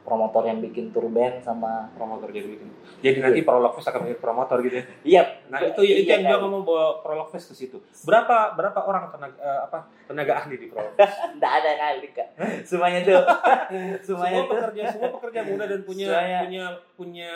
promotor 0.00 0.42
yang 0.42 0.58
bikin 0.58 0.90
tour 0.90 1.06
band 1.06 1.38
sama 1.38 1.92
Promotor 1.92 2.32
jadi 2.32 2.48
bikin. 2.48 2.68
Jadi 3.00 3.16
nanti 3.20 3.40
prolog 3.44 3.76
fest 3.76 3.88
akan 3.88 4.00
menjadi 4.04 4.18
promotor 4.18 4.58
gitu 4.64 4.76
ya. 4.80 4.84
iya 5.04 5.22
Nah 5.46 5.60
itu 5.60 5.80
itu 5.80 6.08
Iya, 6.08 6.16
yang 6.16 6.22
juga 6.24 6.36
ngomong 6.40 6.62
bawa 6.64 6.86
prolog 7.00 7.28
fest 7.28 7.52
ke 7.52 7.54
situ. 7.54 7.76
Berapa 8.02 8.56
berapa 8.56 8.80
orang 8.80 9.12
tenaga 9.12 9.36
eh, 9.36 9.60
apa 9.64 9.78
tenaga 10.08 10.32
ahli 10.40 10.56
di 10.56 10.66
prolog 10.66 10.92
fest? 10.96 11.16
nggak 11.36 11.52
ada 11.52 11.68
yang 11.68 11.82
ahli 11.86 12.08
kak 12.10 12.28
semuanya 12.64 13.00
tuh 13.04 13.20
semuanya 14.08 14.38
semua 14.40 14.48
tuh 14.48 14.56
pekerja 14.56 14.82
semua 14.90 15.10
pekerja 15.12 15.40
muda 15.44 15.64
dan 15.66 15.80
punya 15.82 16.06
Semuanya. 16.08 16.38
punya 16.42 16.64
punya 16.96 17.30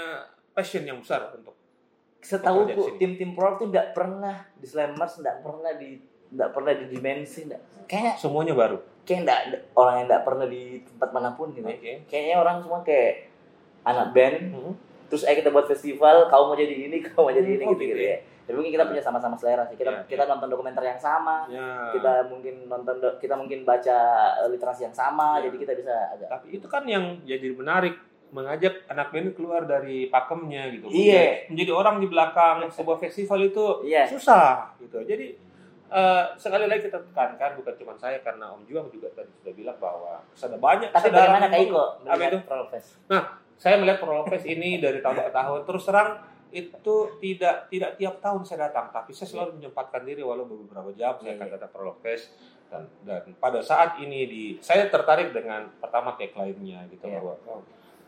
passion 0.50 0.82
yang 0.82 0.98
besar 0.98 1.20
untuk 1.32 1.54
setahu 2.18 2.64
sini. 2.64 2.96
tim-tim 2.96 3.30
pro 3.36 3.54
tuh 3.54 3.68
nggak 3.68 3.92
pernah 3.92 4.48
di 4.56 4.64
slammers 4.64 5.20
nggak 5.20 5.44
pernah 5.44 5.72
di 5.76 6.00
nggak 6.32 6.50
pernah 6.50 6.72
di 6.72 6.84
dimensi 6.88 7.44
nggak 7.44 7.62
kayaknya 7.84 8.12
semuanya 8.16 8.56
baru. 8.56 8.78
Kayak 9.04 9.20
nggak 9.22 9.40
orang 9.72 9.94
yang 9.96 10.06
nggak 10.06 10.24
pernah 10.24 10.46
di 10.46 10.62
tempat 10.82 11.10
mana 11.10 11.30
pun 11.30 11.48
gitu 11.50 11.62
Oke. 11.62 12.04
kayaknya 12.04 12.36
orang 12.36 12.56
semua 12.58 12.80
kayak 12.80 13.28
anak 13.82 14.06
band 14.10 14.36
Hmm. 14.50 14.72
terus 15.06 15.22
ayo 15.22 15.36
kita 15.36 15.48
buat 15.48 15.64
festival 15.64 16.26
kau 16.26 16.48
mau 16.48 16.56
jadi 16.56 16.88
ini 16.88 16.96
kau 17.06 17.22
mau 17.22 17.32
jadi 17.32 17.46
ini 17.50 17.64
Oh, 17.64 17.72
gitu, 17.72 17.84
gitu 17.84 17.94
gitu 17.94 18.04
ya 18.06 18.18
tapi 18.44 18.54
mungkin 18.54 18.72
kita 18.72 18.84
punya 18.84 19.00
sama-sama 19.00 19.32
selera 19.34 19.64
sih 19.64 19.72
kita 19.74 19.88
Iya, 19.90 20.04
kita 20.06 20.22
nonton 20.26 20.48
dokumenter 20.48 20.82
yang 20.82 20.96
sama 20.98 21.44
Ya. 21.46 21.92
kita 21.92 22.12
mungkin 22.26 22.54
nonton 22.64 22.96
do- 22.98 23.16
kita 23.16 23.34
mungkin 23.34 23.62
baca 23.62 23.98
eh, 24.36 24.48
literasi 24.48 24.84
yang 24.84 24.92
sama 24.92 25.36
Iya. 25.36 25.44
jadi 25.44 25.56
kita 25.58 25.72
bisa 25.74 25.94
agak 26.10 26.28
Tapi 26.30 26.46
itu 26.54 26.66
kan 26.66 26.84
yang 26.84 27.20
jadi 27.22 27.48
menarik 27.50 27.96
mengajak 28.30 28.82
anak 28.86 29.08
band 29.08 29.30
keluar 29.32 29.62
dari 29.62 30.10
pakemnya 30.10 30.66
gitu. 30.68 30.90
Iya. 30.90 31.46
Menjadi 31.46 31.70
orang 31.70 32.02
di 32.02 32.10
belakang 32.10 32.66
sebuah 32.74 32.98
festival 32.98 33.40
itu 33.44 33.64
iya 33.82 34.04
susah 34.04 34.74
gitu. 34.76 34.98
Jadi 35.00 35.38
eh, 35.94 36.24
sekali 36.34 36.66
lagi 36.66 36.82
kita 36.84 36.98
tekankan 37.00 37.54
bukan 37.54 37.74
cuma 37.78 37.94
saya 37.94 38.18
karena 38.18 38.50
Om 38.50 38.66
Juang 38.66 38.90
juga 38.90 39.06
tadi 39.14 39.30
sudah 39.36 39.54
bilang 39.54 39.78
bahwa 39.78 40.18
ada 40.20 40.58
banyak 40.58 40.90
tapi 40.90 41.08
bagaimana 41.08 41.46
kak 41.46 41.60
Iko 41.62 41.84
Apa 42.02 42.14
itu? 42.18 42.18
melihat 42.34 42.44
Prolog 42.44 42.68
Fest 42.68 42.90
saya 43.54 43.78
melihat 43.78 43.98
Prologfest 44.02 44.44
ini 44.44 44.82
dari 44.82 44.98
tahun 44.98 45.22
ke 45.22 45.32
tahun 45.32 45.60
terus 45.62 45.86
terang 45.86 46.10
itu 46.50 46.96
tidak 47.18 47.66
tidak 47.66 47.90
tiap 47.94 48.14
tahun 48.18 48.42
saya 48.42 48.66
datang 48.66 48.90
tapi 48.90 49.10
saya 49.10 49.26
selalu 49.26 49.58
menyempatkan 49.58 50.02
diri 50.02 50.22
walau 50.22 50.42
beberapa 50.44 50.90
jam 50.92 51.14
saya 51.16 51.34
Iya, 51.34 51.38
akan 51.38 51.46
iya. 51.46 51.54
datang 51.54 51.70
Prologfest 51.70 52.24
dan 52.66 52.82
dan 53.02 53.22
pada 53.38 53.62
saat 53.62 53.98
ini 53.98 54.26
di 54.26 54.42
saya 54.58 54.86
tertarik 54.86 55.30
dengan 55.30 55.70
pertama 55.78 56.14
tagline-nya 56.14 56.90
gitu 56.90 57.06
Iya. 57.06 57.22
bahwa 57.22 57.34
oh, 57.48 57.62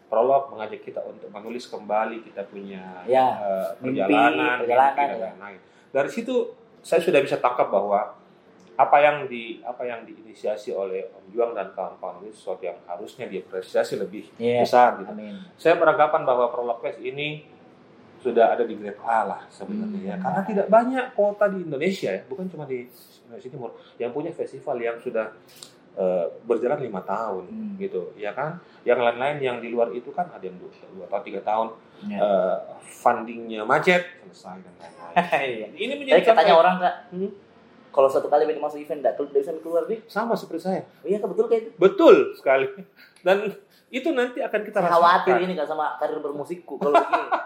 Prolog 0.07 0.55
mengajak 0.55 0.83
kita 0.83 1.03
untuk 1.03 1.27
menulis 1.31 1.67
kembali 1.67 2.23
kita 2.23 2.47
punya 2.47 3.03
Ya, 3.07 3.27
eh, 3.43 3.69
mimpi, 3.83 4.03
perjalanan, 4.07 4.57
perjalanan, 4.63 5.51
ya. 5.55 5.61
Dari 5.91 6.11
situ 6.11 6.35
saya 6.87 7.03
sudah 7.03 7.19
bisa 7.19 7.35
tangkap 7.37 7.67
bahwa 7.67 8.15
apa 8.77 8.97
yang 9.01 9.25
di 9.25 9.59
apa 9.61 9.83
yang 9.83 10.05
diinisiasi 10.05 10.71
oleh 10.71 11.09
Om 11.11 11.33
Juang 11.33 11.51
dan 11.51 11.73
kawan-kawan 11.73 12.21
ini 12.21 12.31
sesuatu 12.31 12.63
yang 12.63 12.77
harusnya 12.87 13.27
diapresiasi 13.27 13.97
lebih 13.97 14.29
Iya. 14.37 14.63
besar 14.63 15.01
gitu 15.01 15.11
amin 15.11 15.35
saya 15.57 15.75
beranggapan 15.75 16.23
bahwa 16.23 16.47
Prolog 16.47 16.79
Fest 16.79 17.01
ini 17.01 17.43
sudah 18.17 18.53
ada 18.53 18.63
di 18.63 18.75
grade 18.75 19.01
A 19.01 19.25
lah 19.25 19.41
sebenarnya 19.49 20.01
ya. 20.05 20.15
Hmm. 20.15 20.23
karena 20.23 20.41
tidak 20.45 20.67
banyak 20.69 21.07
kota 21.13 21.45
di 21.49 21.59
Indonesia 21.63 22.11
ya 22.11 22.23
bukan 22.23 22.47
cuma 22.47 22.65
di 22.65 22.85
Indonesia 23.25 23.51
Timur 23.51 23.71
yang 23.97 24.13
punya 24.13 24.31
festival 24.31 24.77
yang 24.77 25.01
sudah 25.01 25.33
eh, 25.97 26.27
berjalan 26.43 26.79
lima 26.79 27.01
tahun 27.03 27.45
Hmm. 27.47 27.75
gitu 27.77 28.13
ya 28.15 28.31
kan 28.31 28.57
yang 28.83 28.97
lain-lain 28.99 29.37
yang 29.39 29.57
di 29.59 29.69
luar 29.69 29.89
itu 29.91 30.09
kan 30.11 30.29
ada 30.29 30.41
yang 30.41 30.57
dua, 30.57 30.69
dua 30.91 31.07
tahun 31.07 31.23
tiga 31.23 31.41
tahun 31.41 31.69
Ya. 32.05 32.19
eh, 32.19 32.57
fundingnya 32.83 33.63
macet 33.63 34.05
selesai 34.23 34.61
dan 34.61 34.75
lain-lain 34.77 35.15
Iya. 35.57 35.67
ini 35.75 35.93
menjadi 35.95 36.21
Tapi 36.21 36.29
katanya 36.31 36.55
orang 36.55 36.75
kak, 36.79 36.95
Hmm. 37.11 37.33
kalau 37.89 38.05
satu 38.07 38.29
kali 38.29 38.45
band 38.45 38.61
masuk 38.61 38.77
event 38.79 39.01
nggak 39.01 39.17
bisa 39.33 39.57
keluar 39.59 39.85
deh. 39.85 40.01
sama 40.07 40.33
seperti 40.33 40.61
saya 40.63 40.81
Oh 41.01 41.07
iya 41.07 41.17
betul 41.19 41.45
kayak 41.47 41.63
itu. 41.63 41.71
betul 41.75 42.15
sekali 42.33 42.69
dan 43.23 43.49
itu 43.89 44.09
nanti 44.11 44.39
akan 44.39 44.61
kita 44.63 44.79
Saya 44.79 44.93
khawatir 44.93 45.33
rasakan 45.33 45.47
ini 45.47 45.55
kak 45.55 45.67
sama 45.67 45.97
karir 45.97 46.19
bermusikku 46.19 46.75
kalau 46.77 46.93
begini. 46.93 47.29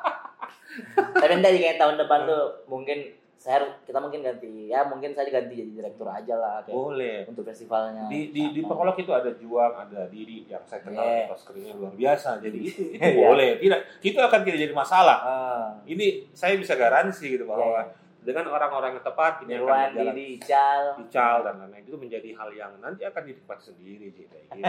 Tapi 1.15 1.33
enggak 1.33 1.53
kayak 1.53 1.77
tahun 1.77 1.97
depan 1.97 2.21
tuh 2.25 2.43
mungkin 2.67 2.99
saya 3.40 3.57
kita 3.88 3.96
mungkin 3.96 4.20
ganti 4.20 4.68
ya 4.68 4.85
mungkin 4.85 5.16
saya 5.16 5.24
diganti 5.24 5.57
jadi 5.57 5.72
direktur 5.72 6.05
aja 6.05 6.37
lah 6.37 6.61
kayak 6.61 6.76
Boleh. 6.76 7.18
untuk 7.24 7.40
festivalnya 7.42 8.05
Di 8.05 8.29
di 8.29 8.53
di. 8.53 8.61
Pekolok 8.61 9.00
itu 9.00 9.09
ada 9.11 9.33
Juang, 9.33 9.72
ada 9.72 10.05
Didi 10.07 10.44
yang 10.44 10.61
saya 10.68 10.85
kenal 10.85 11.00
Yeah. 11.00 11.24
yeah. 11.24 11.38
screennya 11.40 11.72
luar 11.72 11.92
biasa. 11.96 12.37
Jadi 12.38 12.59
itu 12.68 12.83
itu 12.92 13.00
Iya. 13.00 13.16
boleh. 13.16 13.50
Tidak 13.57 13.81
itu 14.05 14.18
akan 14.20 14.40
tidak 14.44 14.59
jadi 14.61 14.74
masalah. 14.76 15.18
Ah, 15.24 15.68
Ini 15.83 16.29
saya 16.37 16.61
bisa 16.61 16.76
garansi 16.76 17.33
gitu 17.33 17.48
bahwa 17.48 17.81
Iya, 17.81 17.96
dengan 18.20 18.44
orang-orang 18.53 19.00
yang 19.00 19.05
tepat 19.09 19.40
ini 19.40 19.57
akan 19.57 19.64
Nirwan 19.64 19.81
berjalan 19.88 20.12
Didi 20.12 20.24
Ical 20.37 20.83
dical 21.00 21.37
dan 21.40 21.55
lain-lain 21.57 21.85
itu 21.88 21.96
menjadi 21.96 22.29
hal 22.37 22.50
yang 22.53 22.72
nanti 22.76 23.03
akan 23.03 23.22
dinikmati 23.24 23.62
sendiri 23.64 24.07
gitu. 24.12 24.37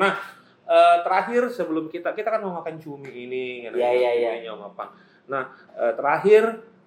nah 0.00 0.14
eh, 0.62 0.96
terakhir 1.02 1.50
sebelum 1.50 1.90
kita 1.90 2.14
kita 2.14 2.30
kan 2.30 2.38
mau 2.38 2.54
makan 2.54 2.78
cumi 2.78 3.10
ini 3.26 3.66
Iya, 3.66 3.90
iya, 3.90 4.10
iya. 4.14 4.30
cuminya 4.38 4.50
sama 4.54 4.66
apa. 4.70 4.84
Nah 5.26 5.42
eh, 5.74 5.92
terakhir 5.98 6.42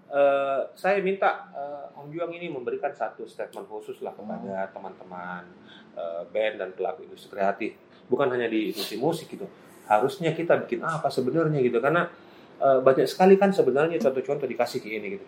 eh, 0.10 0.62
saya 0.74 1.00
minta 1.02 1.50
eh, 1.54 1.98
Om 1.98 2.10
Juang 2.10 2.34
ini 2.34 2.50
memberikan 2.50 2.92
satu 2.94 3.26
statement 3.30 3.70
khusus 3.70 4.02
lah 4.02 4.14
kepada 4.14 4.70
teman-teman 4.74 5.46
eh, 5.96 6.24
band 6.30 6.56
dan 6.60 6.70
pelaku 6.74 7.06
industri 7.06 7.34
kreatif. 7.34 7.78
Bukan 8.10 8.30
hanya 8.34 8.50
di 8.50 8.74
industri 8.74 8.98
musik 8.98 9.30
gitu. 9.30 9.46
Harusnya 9.86 10.34
kita 10.34 10.58
bikin 10.66 10.82
apa 10.82 11.10
sebenarnya 11.14 11.62
gitu. 11.62 11.78
Karena 11.78 12.10
eh, 12.60 12.80
banyak 12.82 13.06
sekali 13.06 13.38
kan 13.38 13.54
sebenarnya 13.54 14.02
contoh-contoh 14.02 14.50
dikasih 14.50 14.80
ke 14.82 14.90
ini 14.90 15.08
gitu. 15.20 15.26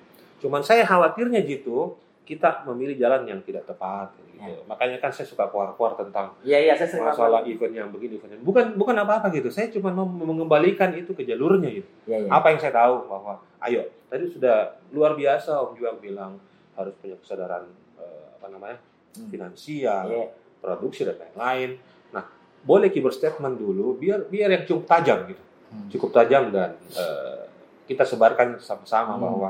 Cuman 0.48 0.66
saya 0.66 0.82
khawatirnya 0.84 1.46
gitu 1.46 1.96
kita 2.32 2.64
memilih 2.64 2.96
jalan 2.96 3.28
yang 3.28 3.44
tidak 3.44 3.68
tepat 3.68 4.08
gitu. 4.16 4.64
Makanya 4.64 4.98
kan 4.98 5.12
saya 5.12 5.28
suka 5.28 5.52
keluar-keluar 5.52 6.00
tentang 6.00 6.32
iya 6.42 6.58
iya 6.58 6.74
saya 6.74 6.88
sering 6.88 7.04
masalah 7.04 7.44
event 7.44 7.74
yang 7.76 7.92
begini 7.92 8.16
event 8.16 8.40
yang 8.40 8.44
bukan 8.44 8.66
bukan 8.74 8.96
apa-apa 8.96 9.28
gitu. 9.30 9.52
Saya 9.52 9.68
cuma 9.68 9.92
mau 9.92 10.08
mengembalikan 10.08 10.96
itu 10.96 11.12
ke 11.12 11.28
jalurnya 11.28 11.68
gitu. 11.70 11.90
iya 12.08 12.24
iya 12.24 12.30
Apa 12.32 12.56
yang 12.56 12.60
saya 12.60 12.72
tahu 12.72 13.06
bahwa 13.06 13.36
ayo 13.62 13.84
tadi 14.08 14.26
sudah 14.26 14.56
luar 14.90 15.14
biasa 15.14 15.60
Om 15.60 15.76
Juang 15.76 16.00
bilang 16.00 16.40
harus 16.74 16.96
punya 16.98 17.20
kesadaran 17.20 17.68
eh, 18.00 18.26
apa 18.40 18.48
namanya 18.48 18.80
Hmm. 19.12 19.28
finansial, 19.28 20.08
Iya. 20.08 20.32
produksi 20.64 21.04
dan 21.04 21.20
lain-lain. 21.20 21.76
Nah, 22.16 22.24
boleh 22.64 22.88
keyboard 22.88 23.12
statement 23.12 23.60
dulu 23.60 24.00
biar 24.00 24.24
biar 24.24 24.48
yang 24.48 24.64
cukup 24.64 24.88
tajam 24.88 25.28
gitu. 25.28 25.44
Hmm. 25.68 25.92
Cukup 25.92 26.16
tajam 26.16 26.48
dan 26.48 26.80
eh, 26.96 27.44
kita 27.86 28.08
sebarkan 28.08 28.56
sama-sama 28.56 29.20
Hmm. 29.20 29.24
bahwa 29.28 29.50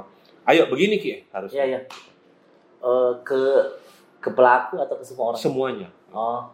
ayo 0.50 0.66
begini 0.66 0.98
Ki 0.98 1.30
harus 1.30 1.54
iya 1.54 1.70
iya 1.70 1.80
Eh, 2.82 3.14
ke 3.22 3.42
ke 4.18 4.30
pelaku 4.34 4.82
atau 4.82 4.98
ke 4.98 5.06
semua 5.06 5.30
orang 5.30 5.38
semuanya. 5.38 5.90
Oh, 6.10 6.50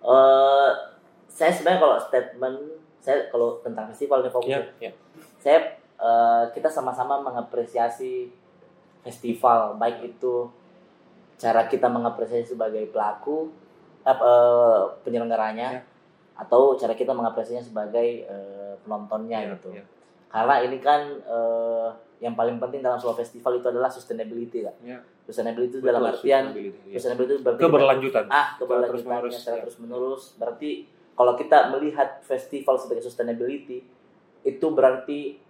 eh 0.00 0.70
saya 1.28 1.52
sebenarnya 1.52 1.80
kalau 1.80 1.96
statement 2.00 2.56
saya 2.96 3.28
kalau 3.28 3.60
tentang 3.60 3.84
festival 3.92 4.24
nih 4.24 4.32
fokusnya, 4.32 4.56
Ya, 4.80 4.88
ya. 4.88 4.92
saya 5.36 5.58
eh, 5.96 6.44
kita 6.52 6.68
sama-sama 6.68 7.20
mengapresiasi 7.20 8.32
festival, 9.04 9.76
baik 9.76 10.16
itu 10.16 10.48
cara 11.36 11.68
kita 11.68 11.92
mengapresiasi 11.92 12.56
sebagai 12.56 12.88
pelaku 12.88 13.52
eh, 14.02 14.82
penyelenggaranya, 15.04 15.68
Ya. 15.76 15.82
atau 16.36 16.72
cara 16.74 16.96
kita 16.96 17.12
mengapresiasinya 17.12 17.60
sebagai 17.62 18.24
eh, 18.24 18.72
penontonnya 18.80 19.44
Ya, 19.44 19.52
gitu. 19.52 19.76
ya. 19.76 19.84
Karena 20.32 20.54
ini 20.64 20.80
kan 20.80 21.00
eh, 21.20 21.88
yang 22.24 22.32
paling 22.32 22.56
penting 22.56 22.80
dalam 22.80 22.96
sebuah 22.96 23.20
festival 23.20 23.60
itu 23.60 23.68
adalah 23.68 23.92
sustainability 23.92 24.64
lah. 24.64 24.72
Ya. 24.80 25.04
Sustainability 25.26 25.68
itu 25.72 25.78
Betul, 25.78 25.90
dalam 25.90 26.02
artian 26.06 26.42
sustainability, 26.46 26.78
ya. 26.86 26.94
sustainability 26.94 27.32
itu 27.32 27.42
berarti 27.42 27.60
keberlanjutan. 27.60 28.24
ah 28.28 28.48
keberlanjutannya 28.54 28.90
terus-menerus, 28.94 29.34
secara 29.34 29.56
ya. 29.56 29.62
terus 29.66 29.76
menerus 29.76 30.22
berarti 30.36 30.70
kalau 31.12 31.32
kita 31.34 31.58
melihat 31.68 32.08
festival 32.22 32.74
sebagai 32.76 33.02
sustainability 33.02 33.78
itu 34.42 34.66
berarti 34.68 35.42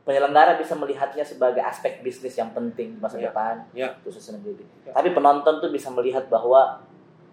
penyelenggara 0.00 0.56
bisa 0.56 0.74
melihatnya 0.74 1.22
sebagai 1.22 1.60
aspek 1.60 2.00
bisnis 2.00 2.34
yang 2.34 2.50
penting 2.50 2.92
di 2.92 2.98
masa 2.98 3.16
Ya. 3.16 3.28
depan 3.28 3.54
Ya. 3.72 3.88
itu 3.96 4.10
sustainability 4.10 4.68
Ya. 4.82 4.92
tapi 4.92 5.10
penonton 5.10 5.58
tuh 5.58 5.70
bisa 5.70 5.88
melihat 5.88 6.26
bahwa 6.26 6.84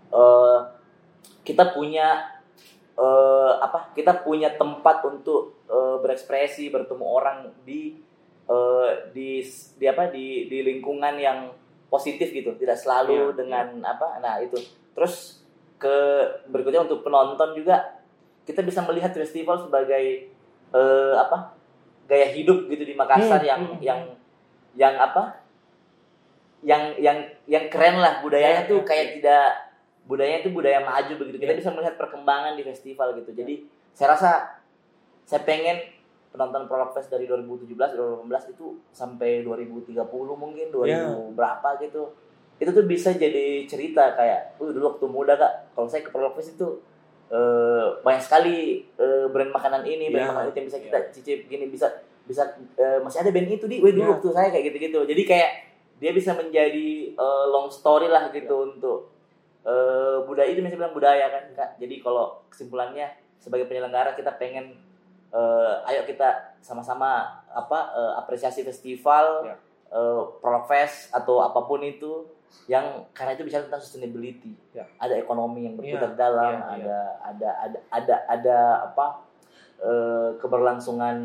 eh, 0.07 0.59
kita 1.43 1.71
punya 1.71 2.31
eh, 2.93 3.51
apa 3.57 3.91
kita 3.91 4.23
punya 4.23 4.55
tempat 4.55 5.03
untuk 5.03 5.59
eh, 5.65 5.97
berekspresi 5.99 6.69
bertemu 6.69 7.03
orang 7.03 7.37
di 7.61 7.99
eh, 8.47 8.89
di 9.11 9.43
di 9.75 9.85
apa 9.85 10.07
di 10.07 10.47
di 10.47 10.63
lingkungan 10.63 11.15
yang 11.15 11.51
positif 11.87 12.31
gitu 12.31 12.51
tidak 12.55 12.75
selalu 12.75 13.31
Iya, 13.31 13.37
dengan 13.37 13.65
apa 13.83 14.19
nah 14.19 14.39
itu. 14.39 14.55
Terus 14.91 15.43
ke 15.77 15.95
berikutnya 16.47 16.83
untuk 16.83 17.05
penonton 17.05 17.53
juga 17.53 18.01
kita 18.43 18.63
bisa 18.63 18.81
melihat 18.81 19.11
festival 19.11 19.59
sebagai 19.59 20.31
eh, 20.71 21.13
apa 21.15 21.53
gaya 22.07 22.31
hidup 22.31 22.65
gitu 22.67 22.83
di 22.83 22.95
Makassar 22.95 23.39
Hmm, 23.39 23.47
yang 23.47 23.61
hmm, 23.67 23.79
yang 23.83 23.99
yang 24.75 24.95
apa 24.95 25.43
yang 26.63 26.95
yang 26.97 27.17
yang 27.45 27.65
keren 27.69 27.99
lah 27.99 28.19
budayanya 28.19 28.65
Ya, 28.65 28.69
tuh 28.69 28.79
ya, 28.81 28.87
kayak 28.87 29.05
ya. 29.05 29.11
tidak 29.19 29.45
budayanya 30.07 30.39
tuh 30.41 30.53
budaya 30.55 30.79
maju 30.81 31.13
begitu. 31.19 31.37
Kita 31.37 31.53
Ya. 31.53 31.59
bisa 31.59 31.69
melihat 31.71 31.95
perkembangan 31.95 32.55
di 32.55 32.63
festival 32.63 33.13
gitu. 33.19 33.31
Jadi 33.31 33.67
saya 33.93 34.15
rasa 34.17 34.31
saya 35.23 35.43
pengen 35.43 35.77
penonton 36.37 36.69
Prolog 36.69 36.93
Fest 36.93 37.09
dari 37.09 37.25
2017 37.25 37.73
2018 37.73 38.53
itu 38.53 38.65
sampai 38.87 39.41
2030 39.41 39.97
mungkin 40.31 40.69
2000 40.69 40.85
Ya. 40.85 41.01
berapa 41.33 41.81
gitu 41.81 42.13
itu 42.57 42.69
tuh 42.71 42.85
bisa 42.85 43.09
jadi 43.11 43.65
cerita 43.65 44.13
kayak 44.13 44.55
uh 44.55 44.69
dulu 44.69 44.93
waktu 44.93 45.05
muda 45.05 45.33
kak 45.33 45.73
kalau 45.73 45.85
saya 45.85 46.01
ke 46.01 46.09
Prolog 46.09 46.33
Fest 46.33 46.53
itu 46.53 46.81
eh, 47.27 47.85
banyak 47.99 48.21
sekali 48.21 48.57
eh, 48.93 49.25
brand 49.27 49.49
makanan 49.49 49.81
ini 49.83 50.07
brand 50.07 50.23
Ya, 50.23 50.29
makanan 50.31 50.47
itu 50.47 50.57
yang 50.57 50.67
bisa 50.67 50.79
kita 50.79 50.99
cicip 51.11 51.39
gini 51.45 51.65
bisa 51.67 51.89
bisa 52.23 52.43
eh, 52.75 52.99
masih 52.99 53.19
ada 53.19 53.31
band 53.31 53.49
itu 53.51 53.65
di 53.65 53.77
weh 53.77 53.91
dulu 53.91 54.03
Ya. 54.03 54.13
waktu 54.13 54.29
saya 54.31 54.47
kayak 54.47 54.65
gitu-gitu 54.67 54.99
jadi 55.03 55.23
kayak 55.23 55.51
dia 55.97 56.11
bisa 56.13 56.31
menjadi 56.31 56.87
eh, 57.11 57.45
long 57.47 57.67
story 57.67 58.07
lah 58.07 58.29
gitu 58.29 58.45
Ya. 58.55 58.67
untuk 58.69 58.99
eh, 59.63 60.17
budaya 60.23 60.47
itu 60.47 60.61
bisa 60.61 60.75
bilang 60.75 60.93
budaya 60.93 61.25
kan 61.27 61.43
kak 61.51 61.69
jadi 61.77 61.95
kalau 61.99 62.41
kesimpulannya 62.47 63.05
sebagai 63.37 63.65
penyelenggara 63.65 64.11
kita 64.11 64.33
pengen 64.33 64.73
eh, 65.37 65.73
ayo 65.87 66.01
kita 66.03 66.29
sama-sama 66.59 67.21
apa 67.47 67.79
eh, 67.93 68.13
apresiasi 68.17 68.61
festival 68.61 69.45
Ya. 69.45 69.55
eh, 69.89 70.21
Prolog 70.41 70.65
Fest 70.65 71.11
atau 71.11 71.39
apa 71.39 71.61
pun 71.61 71.79
itu 71.79 72.25
yang 72.65 73.05
karena 73.11 73.33
itu 73.33 73.43
bicara 73.43 73.63
tentang 73.63 73.79
sustainability 73.79 74.55
Ya. 74.71 74.83
ada 74.97 75.13
ekonomi 75.13 75.63
yang 75.63 75.75
berputar 75.75 76.09
Ya, 76.09 76.17
dalam 76.17 76.53
ya, 76.53 76.59
ya. 76.59 76.73
ada 76.73 76.99
ada 77.21 77.49
ada 77.61 77.79
ada 77.91 78.15
ada 78.27 78.57
apa 78.85 79.05
eh, 79.79 80.29
keberlangsungan 80.37 81.17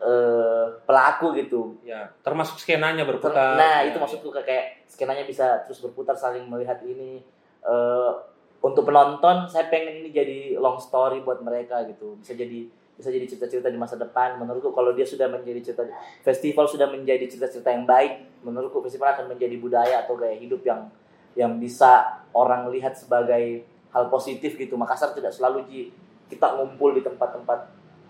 eh, 0.00 0.66
pelaku 0.82 1.36
gitu 1.36 1.78
Ya, 1.82 2.10
termasuk 2.20 2.56
skenanya 2.56 3.04
berputar. 3.04 3.54
Nah, 3.54 3.82
Ya, 3.82 3.88
itu 3.88 3.98
maksudku 3.98 4.32
kayak- 4.32 4.46
kayak 4.46 4.66
skenanya 4.86 5.22
bisa 5.22 5.62
terus 5.62 5.78
berputar 5.78 6.14
saling 6.14 6.42
melihat 6.44 6.80
ini. 6.82 7.22
Eh, 7.62 8.12
untuk 8.58 8.82
penonton, 8.84 9.46
saya 9.46 9.66
pengen 9.68 10.00
ini 10.00 10.10
jadi 10.10 10.38
long 10.56 10.74
story 10.76 11.20
buat 11.20 11.38
mereka 11.38 11.82
gitu. 11.84 12.14
Bisa 12.16 12.32
jadi 12.32 12.66
bisa 12.96 13.08
jadi 13.08 13.24
cerita-cerita 13.24 13.68
di 13.72 13.78
masa 13.80 13.96
depan. 13.96 14.36
Menurutku 14.38 14.70
kalau 14.76 14.92
dia 14.92 15.04
sudah 15.06 15.26
menjadi 15.26 15.72
cerita 15.72 15.84
festival 16.22 16.68
sudah 16.68 16.88
menjadi 16.88 17.24
cerita-cerita 17.28 17.72
yang 17.72 17.88
baik, 17.88 18.42
menurutku 18.44 18.84
festival 18.84 19.16
akan 19.16 19.32
menjadi 19.32 19.56
budaya 19.56 20.04
atau 20.04 20.14
gaya 20.16 20.36
hidup 20.36 20.62
yang 20.62 20.88
yang 21.32 21.56
bisa 21.56 22.22
orang 22.36 22.68
lihat 22.68 22.92
sebagai 22.92 23.64
hal 23.92 24.08
positif 24.12 24.56
gitu. 24.56 24.76
Makassar 24.76 25.16
tidak 25.16 25.32
selalu 25.32 25.64
Ji, 25.68 25.82
kita 26.28 26.56
ngumpul 26.56 26.92
di 26.96 27.02
tempat-tempat 27.04 27.58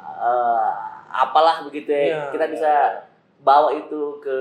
eh, 0.02 0.70
apalah 1.12 1.62
begitu 1.66 1.90
ya. 1.92 2.02
Iya, 2.02 2.20
kita 2.34 2.44
bisa 2.50 2.72
bawa 3.42 3.74
itu 3.74 4.22
ke 4.22 4.38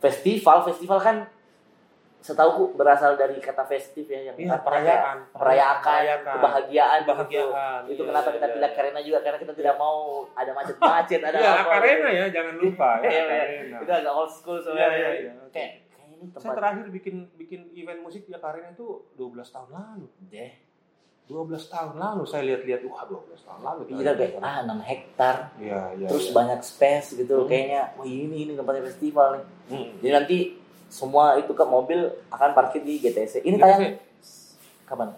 festival 0.00 0.64
festival 0.64 0.98
kan 1.00 1.16
setahu 2.26 2.74
berasal 2.74 3.14
dari 3.14 3.38
kata 3.38 3.62
festif 3.62 4.02
ya 4.04 4.18
yang 4.24 4.34
Iya, 4.34 4.50
artinya 4.50 4.58
perayaan, 4.60 4.82
kayak 4.82 5.30
merayakan 5.32 5.94
merayakan. 5.94 6.34
kebahagiaan 6.34 6.98
gitu. 6.98 7.06
Kebahagiaan, 7.08 7.80
itu 7.86 7.94
iya, 7.96 8.08
kenapa 8.10 8.28
kita 8.28 8.42
iya, 8.42 8.52
pilih 8.52 8.66
iya. 8.66 8.76
karena 8.76 9.00
juga 9.00 9.18
karena 9.20 9.38
kita 9.38 9.52
tidak 9.54 9.74
mau 9.76 9.98
ada 10.32 10.50
macet-macet 10.52 11.20
ada 11.22 11.38
Ya, 11.40 11.50
apa 11.54 11.70
Akarena 11.72 12.08
ya, 12.10 12.24
jangan 12.28 12.54
lupa 12.56 12.88
ya. 12.98 13.06
Iya, 13.08 13.22
iya. 13.62 13.78
Itu 13.78 13.92
agak 13.92 14.12
old 14.12 14.32
school 14.32 14.58
Iya, 14.58 14.64
soalnya 14.66 14.88
iya, 14.90 15.08
iya. 15.14 15.32
kayak 15.48 15.70
kayak 15.86 16.08
ini 16.08 16.24
Saya 16.26 16.34
tempat 16.34 16.54
terakhir 16.58 16.84
bikin 16.90 17.16
bikin 17.34 17.60
event 17.72 18.00
musik 18.00 18.22
di 18.22 18.32
Akarena 18.32 18.68
itu 18.68 18.86
12 19.14 19.22
tahun 19.46 19.70
lalu. 19.70 20.06
deh 20.26 20.52
12 21.26 21.42
tahun 21.66 21.94
lalu 21.96 22.22
saya 22.22 22.42
lihat-lihat, 22.44 22.86
wah 22.86 23.02
12 23.02 23.34
tahun 23.40 23.60
lalu. 23.60 23.80
kita 23.92 24.14
kayak 24.14 24.38
ah 24.40 24.62
6 24.62 24.78
hektar 24.80 25.36
Iya, 25.56 25.80
iya. 25.94 26.06
terus 26.06 26.26
iya. 26.26 26.34
banyak 26.34 26.60
space 26.60 27.08
gitu 27.16 27.34
Hmm. 27.36 27.48
kayaknya 27.48 27.82
wah 27.94 28.06
ini 28.06 28.36
ini 28.42 28.52
tempatnya 28.52 28.82
festival 28.84 29.28
nih 29.32 29.44
Hmm. 29.66 29.88
jadi 29.98 30.12
nanti 30.16 30.38
semua 30.88 31.34
itu 31.34 31.50
ke 31.50 31.62
mobil 31.62 31.98
akan 32.28 32.50
parkir 32.52 32.80
di 32.80 32.96
GTC 32.96 33.42
ini 33.42 33.56
tayang 33.56 33.98
kapan 34.84 35.10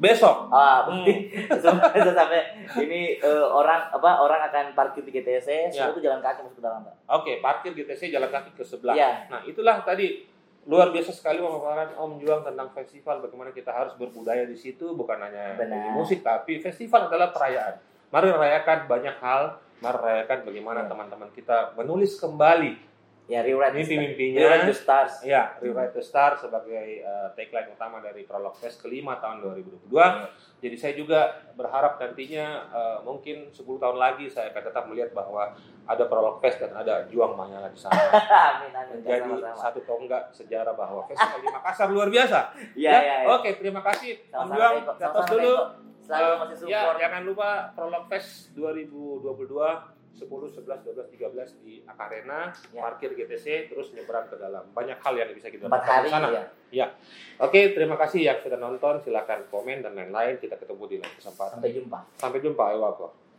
Besok. 0.00 0.48
Ah, 0.48 0.88
Hmm. 0.88 1.04
sampai 1.60 1.92
sampai 2.00 2.40
ini 2.80 3.20
eh, 3.20 3.44
orang 3.44 3.92
apa 3.92 4.16
orang 4.16 4.40
akan 4.48 4.72
parkir 4.72 5.04
di 5.04 5.12
GTC, 5.12 5.68
semua 5.68 5.76
Ya. 5.76 5.92
itu 5.92 6.00
jalan 6.00 6.24
kaki 6.24 6.40
masuk 6.40 6.56
ke 6.56 6.64
dalam, 6.64 6.80
Pak. 6.80 6.94
Oke, 7.20 7.32
parkir 7.38 7.76
GTC 7.76 8.08
jalan 8.08 8.32
kaki 8.32 8.56
ke 8.56 8.64
sebelah. 8.64 8.96
Iya. 8.96 9.28
Nah, 9.28 9.44
itulah 9.44 9.84
tadi 9.84 10.24
luar 10.64 10.88
biasa 10.88 11.12
sekali 11.12 11.36
memaparkan 11.38 12.00
Om 12.00 12.16
Juang 12.16 12.40
tentang 12.40 12.72
festival 12.72 13.20
bagaimana 13.20 13.52
kita 13.52 13.68
harus 13.70 13.92
berbudaya 13.96 14.44
di 14.44 14.56
situ 14.56 14.92
bukan 14.92 15.20
hanya 15.20 15.52
di 15.56 15.68
musik 15.92 16.24
tapi 16.24 16.56
festival 16.58 17.12
adalah 17.12 17.28
perayaan. 17.28 17.76
Mari 18.08 18.28
rayakan 18.30 18.88
banyak 18.88 19.16
hal, 19.20 19.42
mari 19.78 19.98
rayakan 20.00 20.48
bagaimana 20.48 20.80
Iya. 20.80 20.88
teman-teman 20.88 21.28
kita 21.30 21.76
menulis 21.76 22.16
kembali 22.16 22.72
Ya 23.30 23.46
rewrite. 23.46 23.78
Mimpi-mimpinya. 23.78 24.42
Rewrite 24.42 24.66
the 24.66 24.74
stars. 24.74 25.14
Ya, 25.22 25.54
Rewrite 25.62 25.94
the 25.94 26.02
Star 26.02 26.34
sebagai 26.34 27.06
uh, 27.06 27.30
tagline 27.38 27.70
utama 27.70 28.02
dari 28.02 28.26
Prolog 28.26 28.58
Fest 28.58 28.82
kelima 28.82 29.22
tahun 29.22 29.46
2022. 29.54 29.94
Iya. 29.94 30.26
Jadi 30.60 30.76
saya 30.76 30.94
juga 30.98 31.20
berharap 31.54 32.02
nantinya 32.02 32.66
uh, 32.74 32.98
mungkin 33.06 33.54
10 33.54 33.62
tahun 33.62 33.96
lagi 33.96 34.26
saya 34.26 34.50
akan 34.50 34.62
tetap 34.66 34.84
melihat 34.90 35.14
bahwa 35.14 35.54
ada 35.86 36.04
Prolog 36.10 36.42
Fest 36.42 36.58
dan 36.58 36.74
ada 36.74 37.06
Juang 37.06 37.38
Manyala 37.38 37.70
di 37.70 37.78
sana. 37.78 38.02
amin 38.58 38.74
amin. 38.74 38.98
Menjadi 38.98 39.22
Sama-sama. 39.22 39.62
satu 39.62 39.80
tonggak 39.86 40.22
sejarah 40.34 40.74
bahwa 40.74 41.06
festival 41.06 41.38
di 41.38 41.48
Makassar 41.54 41.88
luar 41.94 42.08
biasa. 42.10 42.38
Iya 42.74 42.90
iya. 42.98 43.16
iya. 43.22 43.30
Oke, 43.30 43.54
terima 43.62 43.80
kasih. 43.86 44.18
Om 44.34 44.48
Juang, 44.50 44.74
Sama-sama, 44.98 45.30
dulu. 45.30 45.54
Selalu 46.02 46.26
Uh, 46.26 46.36
masih 46.42 46.66
ya, 46.66 46.80
support. 46.82 46.98
jangan 46.98 47.22
lupa 47.22 47.48
Prolog 47.70 48.04
Fest 48.10 48.50
2022 48.58 49.99
10, 50.10 50.26
11, 50.26 50.84
12, 50.84 51.06
13 51.10 51.56
di 51.62 51.80
Akarena, 51.86 52.50
Ya. 52.74 52.80
parkir 52.82 53.14
GTC, 53.14 53.70
terus 53.70 53.94
nyebrang 53.94 54.26
ke 54.26 54.36
dalam. 54.36 54.66
Banyak 54.74 54.98
hal 55.00 55.14
yang 55.16 55.30
bisa 55.32 55.48
kita 55.48 55.70
lakukan 55.70 56.04
di 56.04 56.10
sana. 56.10 56.28
ya. 56.70 56.86
Oke, 57.40 57.72
terima 57.72 57.96
kasih 57.96 58.20
yang 58.26 58.38
sudah 58.42 58.58
nonton. 58.58 59.00
Silakan 59.00 59.48
komen 59.48 59.80
dan 59.80 59.96
lain-lain. 59.96 60.36
Kita 60.36 60.54
ketemu 60.54 60.82
di 60.86 60.96
lain 61.00 61.14
kesempatan. 61.16 61.56
Sampai 61.58 61.70
jumpa. 61.72 61.98
Sampai 62.18 62.38
jumpa, 62.42 62.64
Ewako. 62.74 63.29